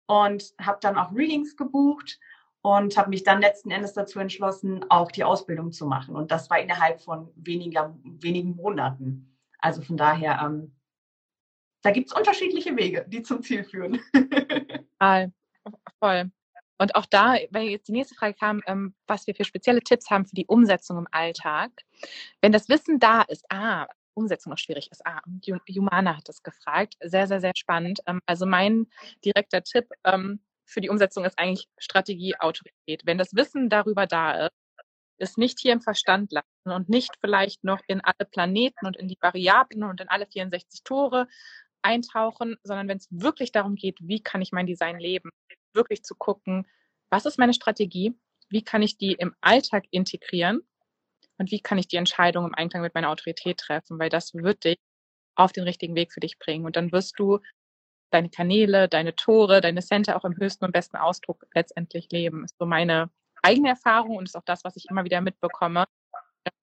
[0.07, 2.19] und habe dann auch Readings gebucht
[2.63, 6.17] und habe mich dann letzten Endes dazu entschlossen, auch die Ausbildung zu machen.
[6.17, 9.37] Und das war innerhalb von weniger, wenigen Monaten.
[9.59, 10.75] Also von daher, ähm,
[11.83, 14.01] da gibt es unterschiedliche Wege, die zum Ziel führen.
[15.01, 15.33] Voll.
[16.01, 16.31] Voll.
[16.81, 20.11] Und auch da, weil jetzt die nächste Frage kam, ähm, was wir für spezielle Tipps
[20.11, 21.71] haben für die Umsetzung im Alltag.
[22.41, 25.07] Wenn das Wissen da ist, ah, Umsetzung noch schwierig ist.
[25.07, 25.21] Ah,
[25.69, 26.97] Humana hat das gefragt.
[27.01, 28.01] Sehr, sehr, sehr spannend.
[28.07, 28.87] Ähm, also mein
[29.25, 33.03] direkter Tipp ähm, für die Umsetzung ist eigentlich Strategie, Autorität.
[33.05, 34.53] Wenn das Wissen darüber da ist,
[35.19, 39.09] ist nicht hier im Verstand lassen und nicht vielleicht noch in alle Planeten und in
[39.09, 41.27] die Variablen und in alle 64 Tore
[41.83, 45.31] eintauchen, sondern wenn es wirklich darum geht, wie kann ich mein Design leben,
[45.73, 46.67] wirklich zu gucken,
[47.11, 48.15] was ist meine Strategie,
[48.49, 50.61] wie kann ich die im Alltag integrieren
[51.39, 54.65] und wie kann ich die Entscheidung im Einklang mit meiner Autorität treffen, weil das wird
[54.65, 54.79] dich
[55.35, 56.67] auf den richtigen Weg für dich bringen.
[56.67, 57.39] Und dann wirst du
[58.11, 62.45] deine Kanäle, deine Tore, deine Center auch im höchsten und besten Ausdruck letztendlich leben.
[62.45, 63.11] Ist so meine
[63.43, 65.85] eigene Erfahrung und ist auch das, was ich immer wieder mitbekomme.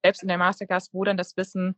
[0.04, 1.76] Selbst in der Masterclass, wo dann das Wissen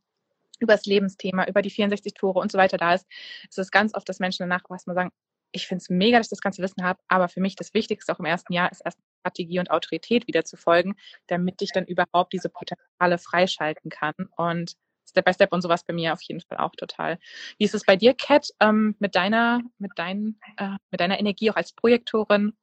[0.59, 3.05] über das Lebensthema, über die 64 Tore und so weiter da ist,
[3.49, 5.11] ist es ganz oft, dass Menschen danach erstmal sagen,
[5.51, 8.13] ich finde es mega, dass ich das ganze Wissen habe, aber für mich das Wichtigste
[8.13, 10.95] auch im ersten Jahr ist erst Strategie und Autorität wieder zu folgen,
[11.27, 14.13] damit ich dann überhaupt diese Potenziale freischalten kann.
[14.35, 14.73] Und
[15.07, 17.17] Step by Step und sowas bei mir auf jeden Fall auch total.
[17.57, 21.49] Wie ist es bei dir, Kat, ähm, mit deiner, mit deinen, äh, mit deiner Energie
[21.51, 22.53] auch als Projektorin?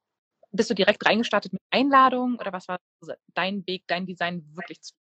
[0.51, 2.79] Bist du direkt reingestartet mit Einladungen oder was war
[3.33, 4.93] dein Weg, dein Design wirklich zu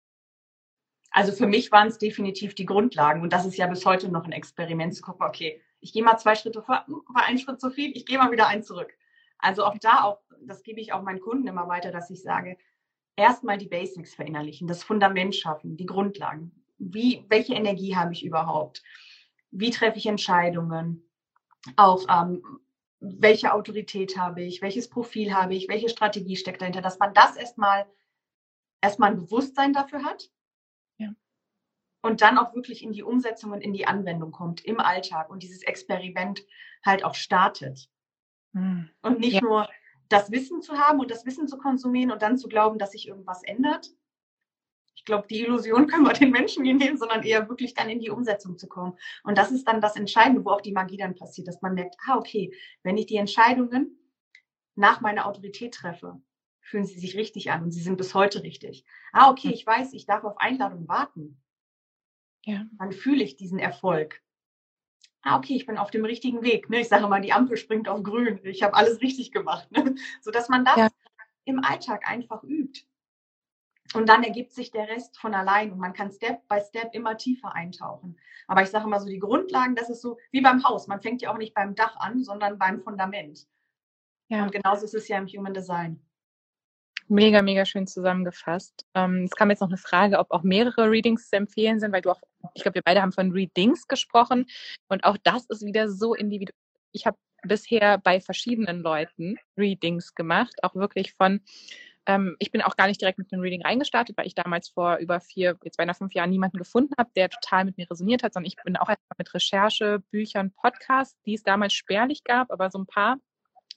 [1.16, 4.24] also für mich waren es definitiv die Grundlagen und das ist ja bis heute noch
[4.24, 7.70] ein Experiment zu gucken, okay, ich gehe mal zwei Schritte vor, war ein Schritt zu
[7.70, 8.92] viel, ich gehe mal wieder einen zurück.
[9.38, 12.56] Also auch da, auch, das gebe ich auch meinen Kunden immer weiter, dass ich sage,
[13.14, 16.63] erstmal die Basics verinnerlichen, das Fundament schaffen, die Grundlagen.
[16.78, 18.82] Wie, welche Energie habe ich überhaupt?
[19.50, 21.08] Wie treffe ich Entscheidungen?
[21.76, 22.42] Auch ähm,
[23.00, 24.62] welche Autorität habe ich?
[24.62, 25.68] Welches Profil habe ich?
[25.68, 26.82] Welche Strategie steckt dahinter?
[26.82, 27.86] Dass man das erstmal
[28.80, 30.30] erstmal ein Bewusstsein dafür hat
[32.04, 35.42] und dann auch wirklich in die Umsetzung und in die Anwendung kommt im Alltag und
[35.42, 36.44] dieses Experiment
[36.84, 37.88] halt auch startet.
[38.52, 38.90] Mhm.
[39.00, 39.40] Und nicht ja.
[39.40, 39.70] nur
[40.10, 43.08] das Wissen zu haben und das Wissen zu konsumieren und dann zu glauben, dass sich
[43.08, 43.88] irgendwas ändert.
[44.94, 48.00] Ich glaube, die Illusion können wir den Menschen nie nehmen, sondern eher wirklich dann in
[48.00, 48.96] die Umsetzung zu kommen.
[49.22, 51.96] Und das ist dann das Entscheidende, wo auch die Magie dann passiert, dass man merkt,
[52.06, 52.52] ah, okay,
[52.82, 53.98] wenn ich die Entscheidungen
[54.76, 56.20] nach meiner Autorität treffe,
[56.60, 58.84] fühlen sie sich richtig an und sie sind bis heute richtig.
[59.12, 61.40] Ah, okay, ich weiß, ich darf auf Einladung warten.
[62.44, 62.66] Ja.
[62.78, 64.22] Dann fühle ich diesen Erfolg.
[65.22, 66.68] Ah, okay, ich bin auf dem richtigen Weg.
[66.68, 66.80] Ne?
[66.80, 68.40] Ich sage mal, die Ampel springt auf grün.
[68.44, 69.70] Ich habe alles richtig gemacht.
[69.72, 69.94] Ne?
[70.20, 70.88] Sodass man das ja.
[71.44, 72.82] im Alltag einfach übt.
[73.94, 77.16] Und dann ergibt sich der Rest von allein und man kann Step by Step immer
[77.16, 78.18] tiefer eintauchen.
[78.46, 80.86] Aber ich sage mal so, die Grundlagen, das ist so wie beim Haus.
[80.86, 83.46] Man fängt ja auch nicht beim Dach an, sondern beim Fundament.
[84.28, 84.42] Ja.
[84.42, 86.00] Und genauso ist es ja im Human Design.
[87.08, 88.86] Mega, mega schön zusammengefasst.
[88.94, 92.00] Ähm, es kam jetzt noch eine Frage, ob auch mehrere Readings zu empfehlen sind, weil
[92.00, 92.20] du auch,
[92.54, 94.46] ich glaube, wir beide haben von Readings gesprochen
[94.88, 96.56] und auch das ist wieder so individuell.
[96.92, 101.40] Ich habe bisher bei verschiedenen Leuten Readings gemacht, auch wirklich von,
[102.06, 104.96] ähm, ich bin auch gar nicht direkt mit einem Reading reingestartet, weil ich damals vor
[104.96, 108.34] über vier, jetzt beinahe fünf Jahren niemanden gefunden habe, der total mit mir resoniert hat,
[108.34, 112.70] sondern ich bin auch erstmal mit Recherche, Büchern, Podcasts, die es damals spärlich gab, aber
[112.70, 113.18] so ein paar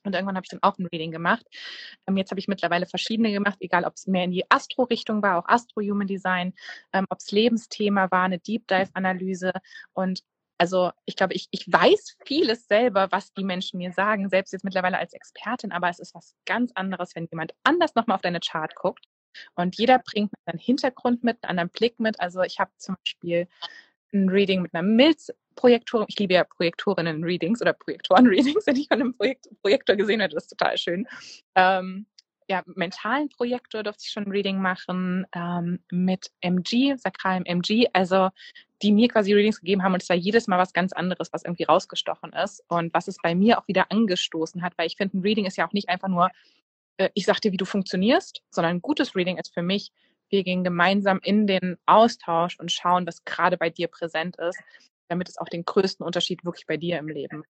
[0.04, 1.46] und irgendwann habe ich dann auch ein Reading gemacht.
[2.08, 5.38] Ähm, jetzt habe ich mittlerweile verschiedene gemacht, egal ob es mehr in die Astro-Richtung war,
[5.38, 6.54] auch Astro-Human Design,
[6.94, 9.52] ähm, ob es Lebensthema war, eine Deep Dive-Analyse.
[9.94, 10.24] Und
[10.58, 14.66] also ich glaube, ich, ich weiß vieles selber, was die Menschen mir sagen, selbst jetzt
[14.66, 18.40] mittlerweile als Expertin, aber es ist was ganz anderes, wenn jemand anders nochmal auf deine
[18.40, 19.06] Chart guckt.
[19.56, 22.20] Und jeder bringt einen Hintergrund mit, einen anderen Blick mit.
[22.20, 23.48] Also ich habe zum Beispiel
[24.14, 26.08] ein Reading mit einer Milz-Projektorin.
[26.10, 30.46] Ich liebe ja Projektorinnen-Readings oder Projektoren-Readings, wenn ich von einem Projekt Projektor gesehen hätte, das
[30.46, 31.08] ist total schön.
[31.56, 32.08] Ähm,
[32.50, 38.30] ja, mentalen Projektor durfte ich schon ein Reading machen ähm, mit MG, sakralem MG, also
[38.82, 41.44] die mir quasi Readings gegeben haben und es war jedes Mal was ganz anderes, was
[41.44, 45.18] irgendwie rausgestochen ist und was es bei mir auch wieder angestoßen hat, weil ich finde,
[45.18, 46.30] ein Reading ist ja auch nicht einfach nur,
[46.98, 49.92] äh, ich sag dir, wie du funktionierst, sondern ein gutes Reading ist für mich,
[50.30, 54.60] wir gehen gemeinsam in den Austausch und schauen, was gerade bei dir präsent ist,
[55.08, 57.44] damit es auch den größten Unterschied wirklich bei dir im Leben.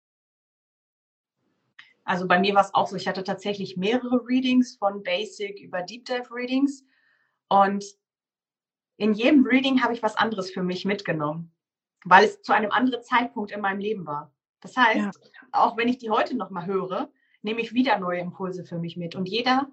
[2.07, 5.81] Also bei mir war es auch so, ich hatte tatsächlich mehrere Readings von Basic über
[5.81, 6.85] Deep Dive Readings
[7.49, 7.83] Und
[8.95, 11.53] in jedem Reading habe ich was anderes für mich mitgenommen,
[12.05, 14.33] weil es zu einem anderen Zeitpunkt in meinem Leben war.
[14.61, 15.47] Das heißt, ja.
[15.51, 19.13] auch wenn ich die heute nochmal höre, nehme ich wieder neue Impulse für mich mit.
[19.13, 19.69] Und jeder,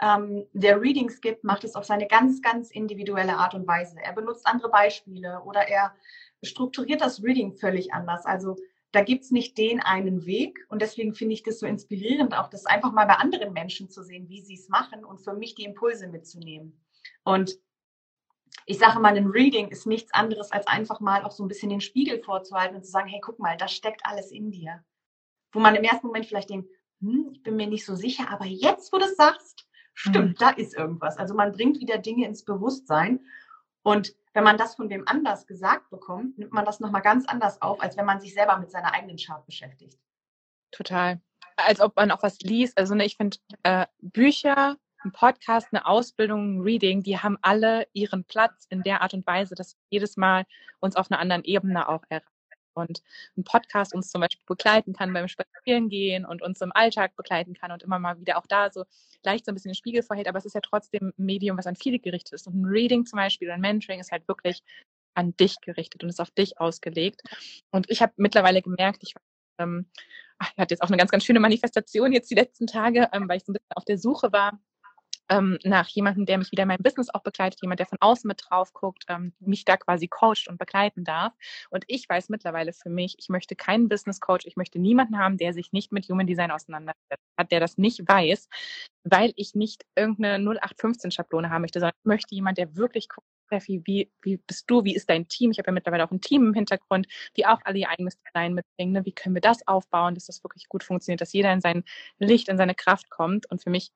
[0.00, 3.98] ähm, der Readings gibt, macht es auf seine ganz, ganz individuelle Art und Weise.
[4.02, 5.94] Er benutzt andere Beispiele oder er
[6.42, 8.24] strukturiert das Reading völlig anders.
[8.24, 8.56] Also
[8.92, 10.66] da gibt's nicht den einen Weg.
[10.68, 14.02] Und deswegen finde ich das so inspirierend, auch das einfach mal bei anderen Menschen zu
[14.02, 16.80] sehen, wie sie es machen und für mich die Impulse mitzunehmen.
[17.22, 17.58] Und
[18.66, 21.70] ich sage mal, ein Reading ist nichts anderes, als einfach mal auch so ein bisschen
[21.70, 24.84] den Spiegel vorzuhalten und zu sagen, hey, guck mal, das steckt alles in dir.
[25.52, 26.68] Wo man im ersten Moment vielleicht denkt,
[27.00, 30.34] hm, ich bin mir nicht so sicher, aber jetzt, wo du es sagst, stimmt, mhm.
[30.38, 31.16] da ist irgendwas.
[31.16, 33.20] Also man bringt wieder Dinge ins Bewusstsein.
[33.82, 37.60] Und wenn man das von wem anders gesagt bekommt, nimmt man das nochmal ganz anders
[37.62, 39.98] auf, als wenn man sich selber mit seiner eigenen Chart beschäftigt.
[40.70, 41.20] Total.
[41.56, 42.78] Als ob man auch was liest.
[42.78, 47.86] Also ne, ich finde äh, Bücher, ein Podcast, eine Ausbildung, ein Reading, die haben alle
[47.92, 50.44] ihren Platz in der Art und Weise, dass jedes Mal
[50.78, 52.26] uns auf einer anderen Ebene auch erreicht.
[52.80, 53.02] Und
[53.36, 57.72] ein Podcast uns zum Beispiel begleiten kann beim Spazierengehen und uns im Alltag begleiten kann
[57.72, 58.84] und immer mal wieder auch da so
[59.22, 61.66] leicht so ein bisschen den Spiegel vorhält, aber es ist ja trotzdem ein Medium, was
[61.66, 62.46] an viele gerichtet ist.
[62.46, 64.62] Und ein Reading zum Beispiel oder ein Mentoring ist halt wirklich
[65.14, 67.22] an dich gerichtet und ist auf dich ausgelegt.
[67.70, 69.14] Und ich habe mittlerweile gemerkt, ich
[69.58, 69.86] ähm,
[70.42, 73.36] ich hatte jetzt auch eine ganz, ganz schöne Manifestation jetzt die letzten Tage, ähm, weil
[73.36, 74.58] ich so ein bisschen auf der Suche war
[75.30, 78.26] ähm, nach jemandem, der mich wieder in meinem Business auch begleitet, jemand, der von außen
[78.26, 81.32] mit drauf guckt, ähm, mich da quasi coacht und begleiten darf.
[81.70, 85.38] Und ich weiß mittlerweile für mich, ich möchte keinen Business Coach, ich möchte niemanden haben,
[85.38, 88.48] der sich nicht mit Human Design auseinandersetzt hat, der das nicht weiß,
[89.04, 93.26] weil ich nicht irgendeine 0815 Schablone haben möchte, sondern ich möchte jemand, der wirklich guckt,
[93.66, 95.50] wie, wie bist du, wie ist dein Team?
[95.50, 98.54] Ich habe ja mittlerweile auch ein Team im Hintergrund, die auch alle ihr eigenes Design
[98.54, 98.92] mitbringen.
[98.92, 99.04] Ne?
[99.04, 101.82] Wie können wir das aufbauen, dass das wirklich gut funktioniert, dass jeder in sein
[102.18, 103.50] Licht, in seine Kraft kommt?
[103.50, 103.90] Und für mich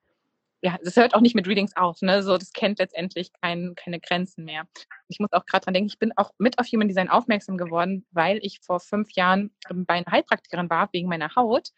[0.64, 2.22] ja, das hört auch nicht mit Readings auf, ne?
[2.22, 4.66] So, das kennt letztendlich kein, keine Grenzen mehr.
[5.08, 8.06] Ich muss auch gerade dran denken, ich bin auch mit auf Human Design aufmerksam geworden,
[8.12, 11.72] weil ich vor fünf Jahren bei einer Heilpraktikerin war, wegen meiner Haut.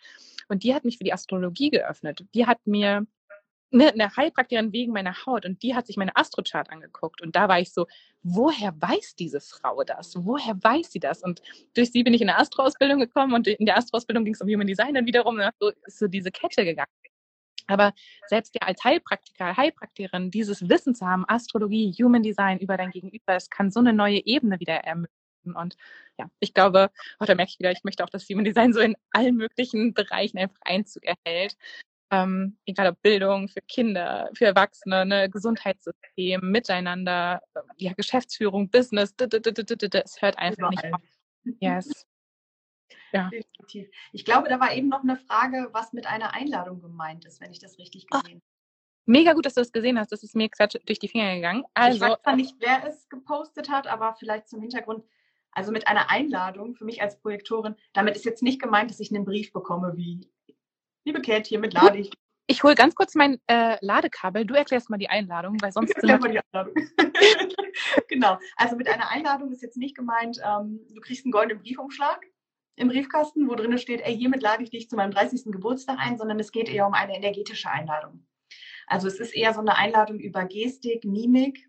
[0.48, 2.24] Und die hat mich für die Astrologie geöffnet.
[2.32, 3.08] Die hat mir
[3.72, 7.20] eine, eine Heilpraktikerin wegen meiner Haut und die hat sich meine Astrochart angeguckt.
[7.20, 7.88] Und da war ich so,
[8.22, 10.14] woher weiß diese Frau das?
[10.24, 11.24] Woher weiß sie das?
[11.24, 11.42] Und
[11.74, 14.48] durch sie bin ich in eine Astro-Ausbildung gekommen und in der Astro-Ausbildung ging es um
[14.48, 16.90] Human Design dann wiederum, so ist so diese Kette gegangen.
[17.66, 17.92] Aber
[18.28, 23.34] selbst ja als Heilpraktiker, Heilpraktikerin, dieses Wissen zu haben, Astrologie, Human Design über dein Gegenüber,
[23.34, 25.16] das kann so eine neue Ebene wieder ermöglichen.
[25.54, 25.76] Und
[26.18, 28.80] ja, ich glaube, oh, da merke ich wieder, ich möchte auch, dass Human Design so
[28.80, 31.56] in allen möglichen Bereichen einfach Einzug erhält.
[32.10, 37.42] Ähm, egal ob Bildung für Kinder, für Erwachsene, ne, Gesundheitssystem, Miteinander,
[37.76, 41.00] ja, Geschäftsführung, Business, es hört einfach nicht auf.
[41.60, 42.06] Yes.
[43.12, 43.28] Ja.
[43.30, 43.88] Definitiv.
[44.12, 47.52] Ich glaube, da war eben noch eine Frage, was mit einer Einladung gemeint ist, wenn
[47.52, 48.20] ich das richtig ah.
[48.20, 48.56] gesehen habe.
[49.08, 50.10] Mega gut, dass du das gesehen hast.
[50.10, 51.64] Das ist mir gerade durch die Finger gegangen.
[51.74, 55.04] Also, ich weiß zwar nicht, wer es gepostet hat, aber vielleicht zum Hintergrund.
[55.52, 59.14] Also mit einer Einladung für mich als Projektorin, damit ist jetzt nicht gemeint, dass ich
[59.14, 60.28] einen Brief bekomme wie,
[61.04, 62.10] liebe Kate, hiermit lade ich.
[62.46, 64.44] Ich hole ganz kurz mein äh, Ladekabel.
[64.44, 65.92] Du erklärst mal die Einladung, weil sonst.
[65.92, 66.74] Erklär mal die Einladung.
[68.08, 68.38] genau.
[68.56, 72.20] Also mit einer Einladung ist jetzt nicht gemeint, ähm, du kriegst einen goldenen Briefumschlag
[72.76, 75.46] im Briefkasten, wo drin steht, ey, hiermit lade ich dich zu meinem 30.
[75.46, 78.26] Geburtstag ein, sondern es geht eher um eine energetische Einladung.
[78.86, 81.68] Also es ist eher so eine Einladung über Gestik, Mimik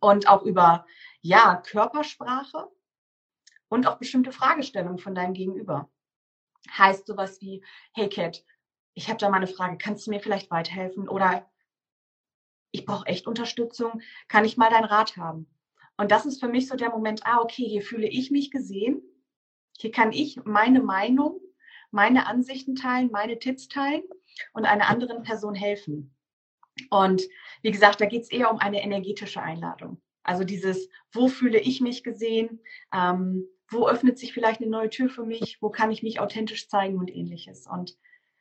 [0.00, 0.86] und auch über,
[1.20, 2.68] ja, Körpersprache
[3.68, 5.90] und auch bestimmte Fragestellungen von deinem Gegenüber.
[6.70, 8.44] Heißt sowas wie, hey Cat,
[8.94, 11.08] ich habe da mal eine Frage, kannst du mir vielleicht weiterhelfen?
[11.08, 11.50] Oder
[12.70, 15.48] ich brauche echt Unterstützung, kann ich mal deinen Rat haben?
[15.96, 19.02] Und das ist für mich so der Moment, ah, okay, hier fühle ich mich gesehen
[19.78, 21.40] hier kann ich meine Meinung,
[21.90, 24.02] meine Ansichten teilen, meine Tipps teilen
[24.52, 26.14] und einer anderen Person helfen.
[26.90, 27.22] Und
[27.62, 30.00] wie gesagt, da geht es eher um eine energetische Einladung.
[30.22, 32.60] Also dieses, wo fühle ich mich gesehen,
[32.94, 36.68] ähm, wo öffnet sich vielleicht eine neue Tür für mich, wo kann ich mich authentisch
[36.68, 37.66] zeigen und ähnliches.
[37.66, 37.96] Und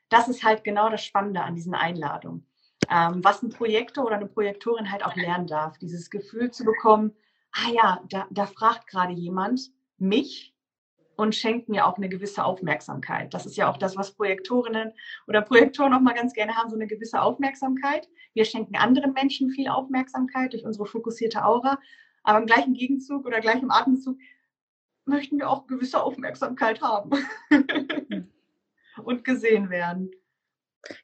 [0.09, 2.45] das ist halt genau das Spannende an diesen Einladungen.
[2.89, 7.15] Ähm, was ein Projektor oder eine Projektorin halt auch lernen darf, dieses Gefühl zu bekommen,
[7.51, 10.50] ah ja, da, da fragt gerade jemand mich
[11.21, 13.31] und schenkt mir auch eine gewisse Aufmerksamkeit.
[13.35, 14.91] Das ist ja auch das, was Projektorinnen
[15.27, 18.09] oder Projektoren auch mal ganz gerne haben, so eine gewisse Aufmerksamkeit.
[18.33, 21.77] Wir schenken anderen Menschen viel Aufmerksamkeit durch unsere fokussierte Aura,
[22.23, 24.17] aber im gleichen Gegenzug oder gleich im Atemzug
[25.05, 27.11] möchten wir auch gewisse Aufmerksamkeit haben
[29.03, 30.09] und gesehen werden.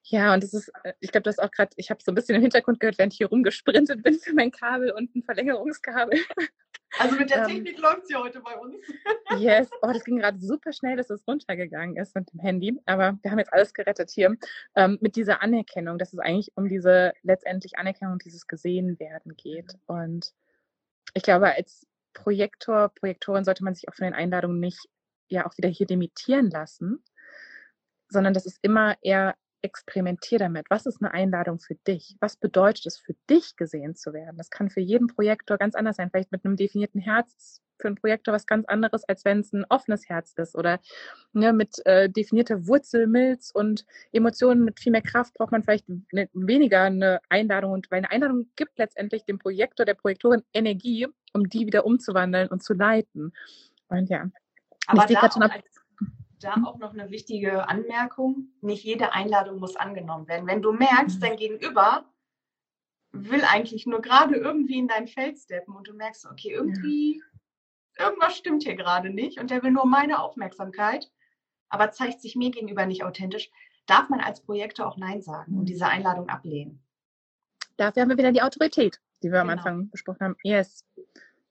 [0.03, 2.15] Ja, und das ist, äh, ich glaube, das ist auch gerade, ich habe so ein
[2.15, 6.19] bisschen im Hintergrund gehört, während ich hier rumgesprintet bin für mein Kabel und ein Verlängerungskabel.
[6.99, 8.75] Also mit der ähm, Technik läuft sie heute bei uns.
[9.39, 12.79] Yes, oh, das ging gerade super schnell, dass es runtergegangen ist mit dem Handy.
[12.85, 14.35] Aber wir haben jetzt alles gerettet hier.
[14.73, 19.77] Ähm, mit dieser Anerkennung, dass es eigentlich um diese letztendlich Anerkennung, dieses Gesehenwerden geht.
[19.85, 20.33] Und
[21.13, 24.87] ich glaube, als Projektor, Projektorin sollte man sich auch von den Einladungen nicht
[25.29, 27.03] ja auch wieder hier limitieren lassen,
[28.09, 30.65] sondern das ist immer eher experimentier damit.
[30.69, 32.15] Was ist eine Einladung für dich?
[32.19, 34.37] Was bedeutet es für dich, gesehen zu werden?
[34.37, 36.09] Das kann für jeden Projektor ganz anders sein.
[36.11, 39.65] Vielleicht mit einem definierten Herz für einen Projektor was ganz anderes, als wenn es ein
[39.69, 40.79] offenes Herz ist oder
[41.33, 45.87] ne, mit äh, definierter Wurzel, Milz und Emotionen mit viel mehr Kraft braucht man vielleicht
[46.11, 51.07] ne, weniger eine Einladung und weil eine Einladung gibt letztendlich dem Projektor, der Projektorin Energie,
[51.33, 53.33] um die wieder umzuwandeln und zu leiten.
[53.89, 54.25] Und ja,
[54.87, 55.63] aber da auch, als,
[56.39, 58.49] da auch noch eine wichtige Anmerkung.
[58.61, 60.47] Nicht jede Einladung muss angenommen werden.
[60.47, 61.21] Wenn du merkst, mhm.
[61.21, 62.05] dein Gegenüber
[63.11, 67.23] will eigentlich nur gerade irgendwie in dein Feld steppen und du merkst, okay, irgendwie,
[67.97, 71.09] irgendwas stimmt hier gerade nicht und der will nur meine Aufmerksamkeit,
[71.69, 73.49] aber zeigt sich mir gegenüber nicht authentisch,
[73.85, 75.65] darf man als Projektor auch Nein sagen und mhm.
[75.65, 76.83] diese Einladung ablehnen.
[77.77, 79.41] Dafür haben wir wieder die Autorität, die wir genau.
[79.41, 80.35] am Anfang besprochen haben.
[80.43, 80.85] Yes,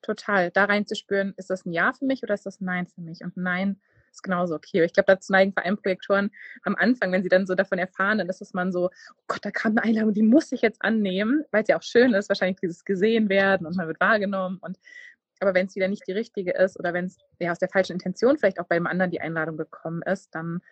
[0.03, 0.51] total.
[0.51, 3.23] Da reinzuspüren, ist das ein Ja für mich oder ist das ein Nein für mich?
[3.23, 3.81] Und Nein
[4.17, 4.85] ist genauso okay.
[4.85, 6.31] Ich glaube, dazu neigen vor allem Projektoren
[6.63, 9.45] am Anfang, wenn sie dann so davon erfahren, dann ist es man so, oh Gott,
[9.45, 12.29] da kam eine Einladung, die muss ich jetzt annehmen, weil es ja auch schön ist,
[12.29, 14.79] wahrscheinlich dieses gesehen werden und man wird wahrgenommen und
[15.39, 17.93] aber wenn es wieder nicht die richtige ist oder wenn es ja aus der falschen
[17.93, 20.63] Intention vielleicht auch beim anderen die Einladung gekommen ist, dann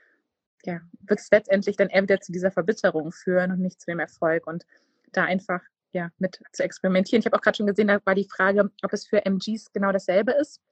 [0.65, 4.01] ja, wird es letztendlich dann eher wieder zu dieser Verbitterung führen und nicht zu dem
[4.01, 4.47] Erfolg.
[4.47, 4.65] Und
[5.13, 5.61] da einfach
[5.93, 7.21] ja, mit zu experimentieren.
[7.21, 9.93] Ich habe auch gerade schon gesehen, da war die Frage, ob es für MGs genau
[9.93, 10.63] dasselbe ist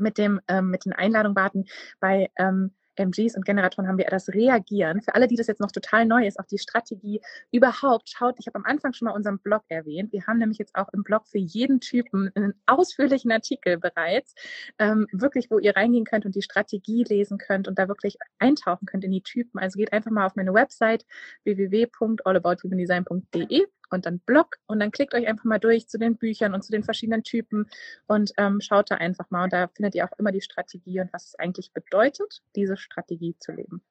[0.00, 1.66] mit dem ähm, mit den Einladungen warten.
[2.00, 5.02] Bei ähm, MGs und Generatoren haben wir das Reagieren.
[5.02, 7.20] Für alle, die das jetzt noch total neu ist, auch die Strategie
[7.50, 10.12] überhaupt, schaut, ich habe am Anfang schon mal unseren Blog erwähnt.
[10.12, 14.34] Wir haben nämlich jetzt auch im Blog für jeden Typen einen ausführlichen Artikel bereits,
[14.78, 18.86] ähm, wirklich, wo ihr reingehen könnt und die Strategie lesen könnt und da wirklich eintauchen
[18.86, 19.58] könnt in die Typen.
[19.58, 21.06] Also geht einfach mal auf meine Website
[21.44, 26.62] www.allabouthumandesign.de und dann Blog und dann klickt euch einfach mal durch zu den Büchern und
[26.62, 27.68] zu den verschiedenen Typen
[28.06, 31.12] und ähm, schaut da einfach mal und da findet ihr auch immer die Strategie und
[31.12, 33.82] was es eigentlich bedeutet, diese Strategie zu leben.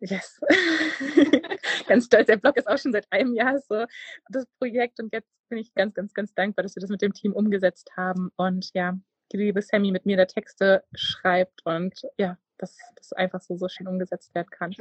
[0.00, 0.40] Yes.
[1.86, 2.26] ganz stolz.
[2.26, 3.84] Der Blog ist auch schon seit einem Jahr so
[4.30, 7.12] das Projekt und jetzt bin ich ganz, ganz, ganz dankbar, dass wir das mit dem
[7.12, 8.98] Team umgesetzt haben und ja,
[9.30, 13.68] die liebe Sammy mit mir da Texte schreibt und ja, dass das einfach so, so
[13.68, 14.74] schön umgesetzt werden kann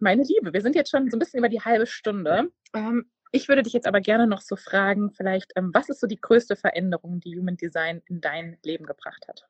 [0.00, 2.52] meine Liebe, wir sind jetzt schon so ein bisschen über die halbe Stunde.
[2.72, 6.06] Ähm, ich würde dich jetzt aber gerne noch so fragen, vielleicht, ähm, was ist so
[6.06, 9.48] die größte Veränderung, die Human Design in dein Leben gebracht hat?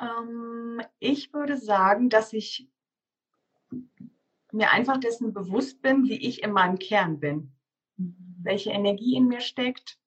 [0.00, 2.68] Ähm, ich würde sagen, dass ich
[4.50, 7.52] mir einfach dessen bewusst bin, wie ich in meinem Kern bin.
[7.96, 8.16] Mhm.
[8.42, 9.98] Welche Energie in mir steckt,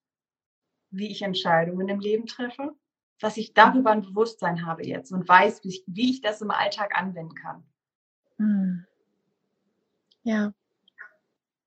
[0.90, 2.76] wie ich Entscheidungen im Leben treffe
[3.20, 6.52] dass ich darüber ein Bewusstsein habe jetzt und weiß, wie ich, wie ich das im
[6.52, 7.64] Alltag anwenden kann.
[8.38, 8.86] Hm.
[10.24, 10.54] Ja.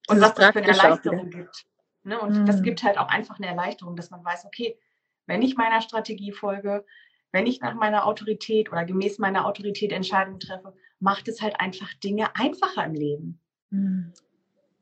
[0.09, 1.67] Und was das für eine Erleichterung gibt.
[2.03, 2.21] Ne?
[2.21, 2.47] Und hm.
[2.47, 4.79] das gibt halt auch einfach eine Erleichterung, dass man weiß, okay,
[5.27, 6.85] wenn ich meiner Strategie folge,
[7.33, 11.93] wenn ich nach meiner Autorität oder gemäß meiner Autorität Entscheidungen treffe, macht es halt einfach
[11.95, 13.41] Dinge einfacher im Leben.
[13.71, 14.13] Hm.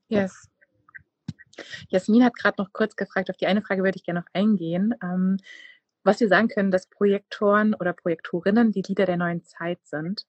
[0.09, 0.49] Yes.
[1.89, 4.95] Jasmin hat gerade noch kurz gefragt, auf die eine Frage würde ich gerne noch eingehen.
[5.03, 5.39] Ähm,
[6.07, 10.27] was wir sagen können, dass Projektoren oder Projektorinnen die Lieder der neuen Zeit sind.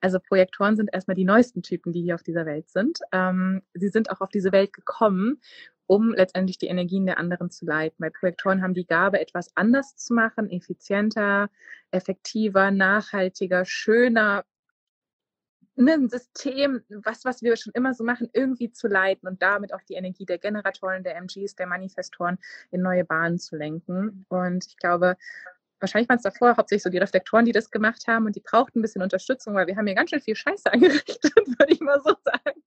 [0.00, 2.98] Also Projektoren sind erstmal die neuesten Typen, die hier auf dieser Welt sind.
[3.12, 5.40] Ähm, sie sind auch auf diese Welt gekommen,
[5.86, 7.96] um letztendlich die Energien der anderen zu leiten.
[7.98, 11.50] Weil Projektoren haben die Gabe, etwas anders zu machen, effizienter,
[11.90, 14.44] effektiver, nachhaltiger, schöner,
[15.88, 19.82] ein System, was, was wir schon immer so machen, irgendwie zu leiten und damit auch
[19.88, 22.38] die Energie der Generatoren, der MGs, der Manifestoren
[22.70, 24.26] in neue Bahnen zu lenken.
[24.28, 25.16] Und ich glaube,
[25.80, 28.78] wahrscheinlich waren es davor hauptsächlich so die Reflektoren, die das gemacht haben und die brauchten
[28.78, 32.00] ein bisschen Unterstützung, weil wir haben hier ganz schön viel Scheiße angerichtet, würde ich mal
[32.04, 32.62] so sagen.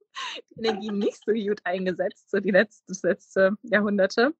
[0.51, 4.33] Die Energie nicht so gut eingesetzt, so die letzte, das letzte Jahrhunderte.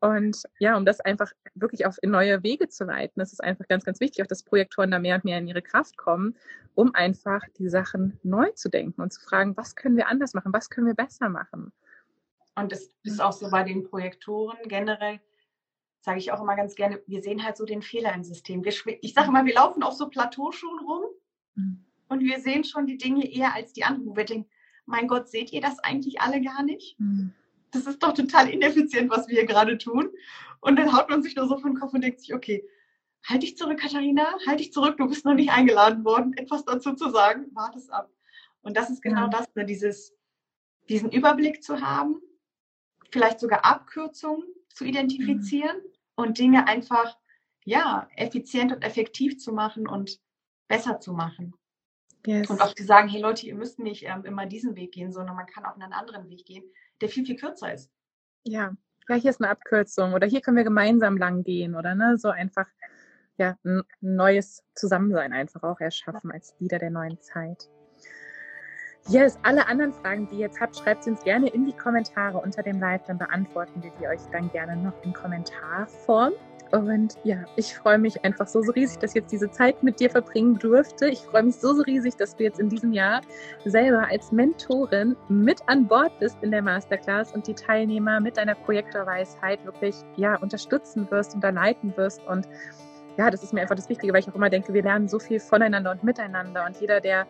[0.00, 3.84] Und ja, um das einfach wirklich auf neue Wege zu leiten, das ist einfach ganz,
[3.84, 6.36] ganz wichtig, auch dass Projektoren da mehr und mehr in ihre Kraft kommen,
[6.74, 10.52] um einfach die Sachen neu zu denken und zu fragen, was können wir anders machen,
[10.52, 11.72] was können wir besser machen.
[12.54, 15.20] Und das ist auch so bei den Projektoren generell,
[16.00, 18.64] sage ich auch immer ganz gerne, wir sehen halt so den Fehler im System.
[18.64, 21.02] Wir, ich sage immer, wir laufen auf so Plateauschuhen rum
[21.56, 21.84] mhm.
[22.08, 24.48] und wir sehen schon die Dinge eher als die anderen, wo wir denken,
[24.86, 26.98] mein Gott, seht ihr das eigentlich alle gar nicht?
[27.00, 27.34] Mhm
[27.72, 30.10] das ist doch total ineffizient, was wir hier gerade tun.
[30.60, 32.64] Und dann haut man sich nur so von den Kopf und denkt sich, okay,
[33.26, 36.94] halt dich zurück, Katharina, halt dich zurück, du bist noch nicht eingeladen worden, etwas dazu
[36.94, 38.10] zu sagen, warte es ab.
[38.62, 39.28] Und das ist genau ja.
[39.28, 40.14] das, ne, dieses,
[40.88, 42.20] diesen Überblick zu haben,
[43.10, 45.92] vielleicht sogar Abkürzungen zu identifizieren mhm.
[46.16, 47.16] und Dinge einfach,
[47.64, 50.20] ja, effizient und effektiv zu machen und
[50.68, 51.54] besser zu machen.
[52.26, 52.50] Yes.
[52.50, 55.36] Und auch zu sagen, hey Leute, ihr müsst nicht ähm, immer diesen Weg gehen, sondern
[55.36, 56.64] man kann auch einen anderen Weg gehen,
[57.00, 57.90] der viel, viel kürzer ist.
[58.44, 58.74] Ja,
[59.08, 62.28] ja, hier ist eine Abkürzung oder hier können wir gemeinsam lang gehen oder ne, so
[62.28, 62.66] einfach
[63.38, 67.68] ja, ein neues Zusammensein einfach auch erschaffen als Lieder der neuen Zeit.
[69.08, 72.38] Yes, alle anderen Fragen, die ihr jetzt habt, schreibt sie uns gerne in die Kommentare
[72.38, 76.32] unter dem Live, dann beantworten wir die euch dann gerne noch in Kommentarform.
[76.72, 80.00] Und ja, ich freue mich einfach so, so riesig, dass ich jetzt diese Zeit mit
[80.00, 81.08] dir verbringen durfte.
[81.08, 83.22] Ich freue mich so, so riesig, dass du jetzt in diesem Jahr
[83.64, 88.54] selber als Mentorin mit an Bord bist in der Masterclass und die Teilnehmer mit deiner
[88.54, 92.20] Projektorweisheit wirklich ja, unterstützen wirst, unterleiten wirst.
[92.26, 92.46] Und
[93.16, 95.18] ja, das ist mir einfach das Wichtige, weil ich auch immer denke, wir lernen so
[95.18, 96.66] viel voneinander und miteinander.
[96.66, 97.26] Und jeder, der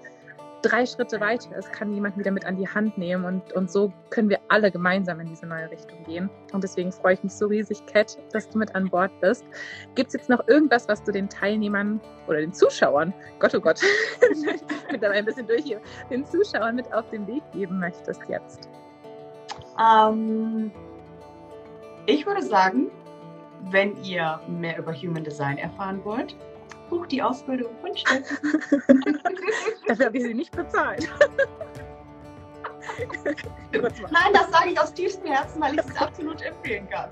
[0.63, 3.93] drei Schritte weiter ist, kann jemand wieder mit an die Hand nehmen und, und so
[4.11, 6.31] können wir alle gemeinsam in diese neue Richtung gehen.
[6.53, 9.45] Und deswegen freue ich mich so riesig, Kat, dass du mit an Bord bist.
[9.95, 13.81] Gibt es jetzt noch irgendwas, was du den Teilnehmern oder den Zuschauern, Gott oh Gott,
[14.33, 14.43] ich
[14.91, 15.81] bin dabei ein bisschen durch hier,
[16.11, 18.69] den Zuschauern mit auf den Weg geben möchtest jetzt?
[19.79, 20.73] Ähm,
[22.07, 22.91] ich würde sagen,
[23.71, 26.35] wenn ihr mehr über Human Design erfahren wollt,
[26.89, 28.39] bucht die Ausbildung von Steffen.
[29.87, 31.09] Dafür habe ich sie nicht bezahlt.
[33.73, 37.11] Nein, das sage ich aus tiefstem Herzen, weil ich es absolut empfehlen kann.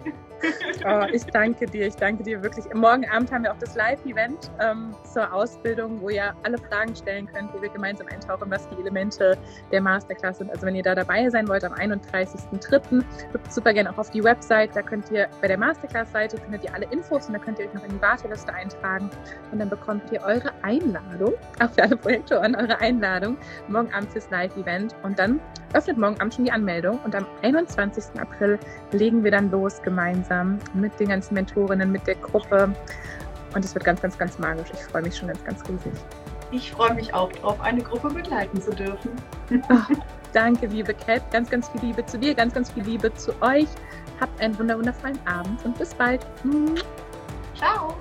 [0.84, 2.64] Oh, ich danke dir, ich danke dir wirklich.
[2.74, 7.26] Morgen Abend haben wir auch das Live-Event ähm, zur Ausbildung, wo ihr alle Fragen stellen
[7.32, 9.38] könnt, wo wir gemeinsam eintauchen, was die Elemente
[9.72, 10.50] der Masterclass sind.
[10.50, 14.22] Also wenn ihr da dabei sein wollt am 31.03., guckt super gerne auch auf die
[14.22, 14.74] Website.
[14.74, 17.74] Da könnt ihr bei der Masterclass-Seite findet ihr alle Infos und da könnt ihr euch
[17.74, 19.10] noch in die Warteliste eintragen
[19.52, 23.36] und dann bekommt ihr eure Einladung, auch für alle Projektoren, eure Einladung
[23.68, 25.40] morgen Abend fürs Live-Event und dann
[25.76, 28.18] öffnet morgen Abend schon die Anmeldung und am 21.
[28.18, 28.58] April
[28.92, 32.74] legen wir dann los gemeinsam mit den ganzen Mentorinnen, mit der Gruppe.
[33.54, 34.68] Und es wird ganz, ganz, ganz magisch.
[34.72, 35.92] Ich freue mich schon ganz, ganz riesig.
[36.50, 39.10] Ich freue mich auch drauf, eine Gruppe begleiten zu dürfen.
[39.68, 39.90] Ach,
[40.32, 41.30] danke, liebe Kat.
[41.30, 43.68] Ganz, ganz viel Liebe zu dir, ganz, ganz viel Liebe zu euch.
[44.20, 46.26] Habt einen wundervollen Abend und bis bald.
[47.54, 47.94] Ciao.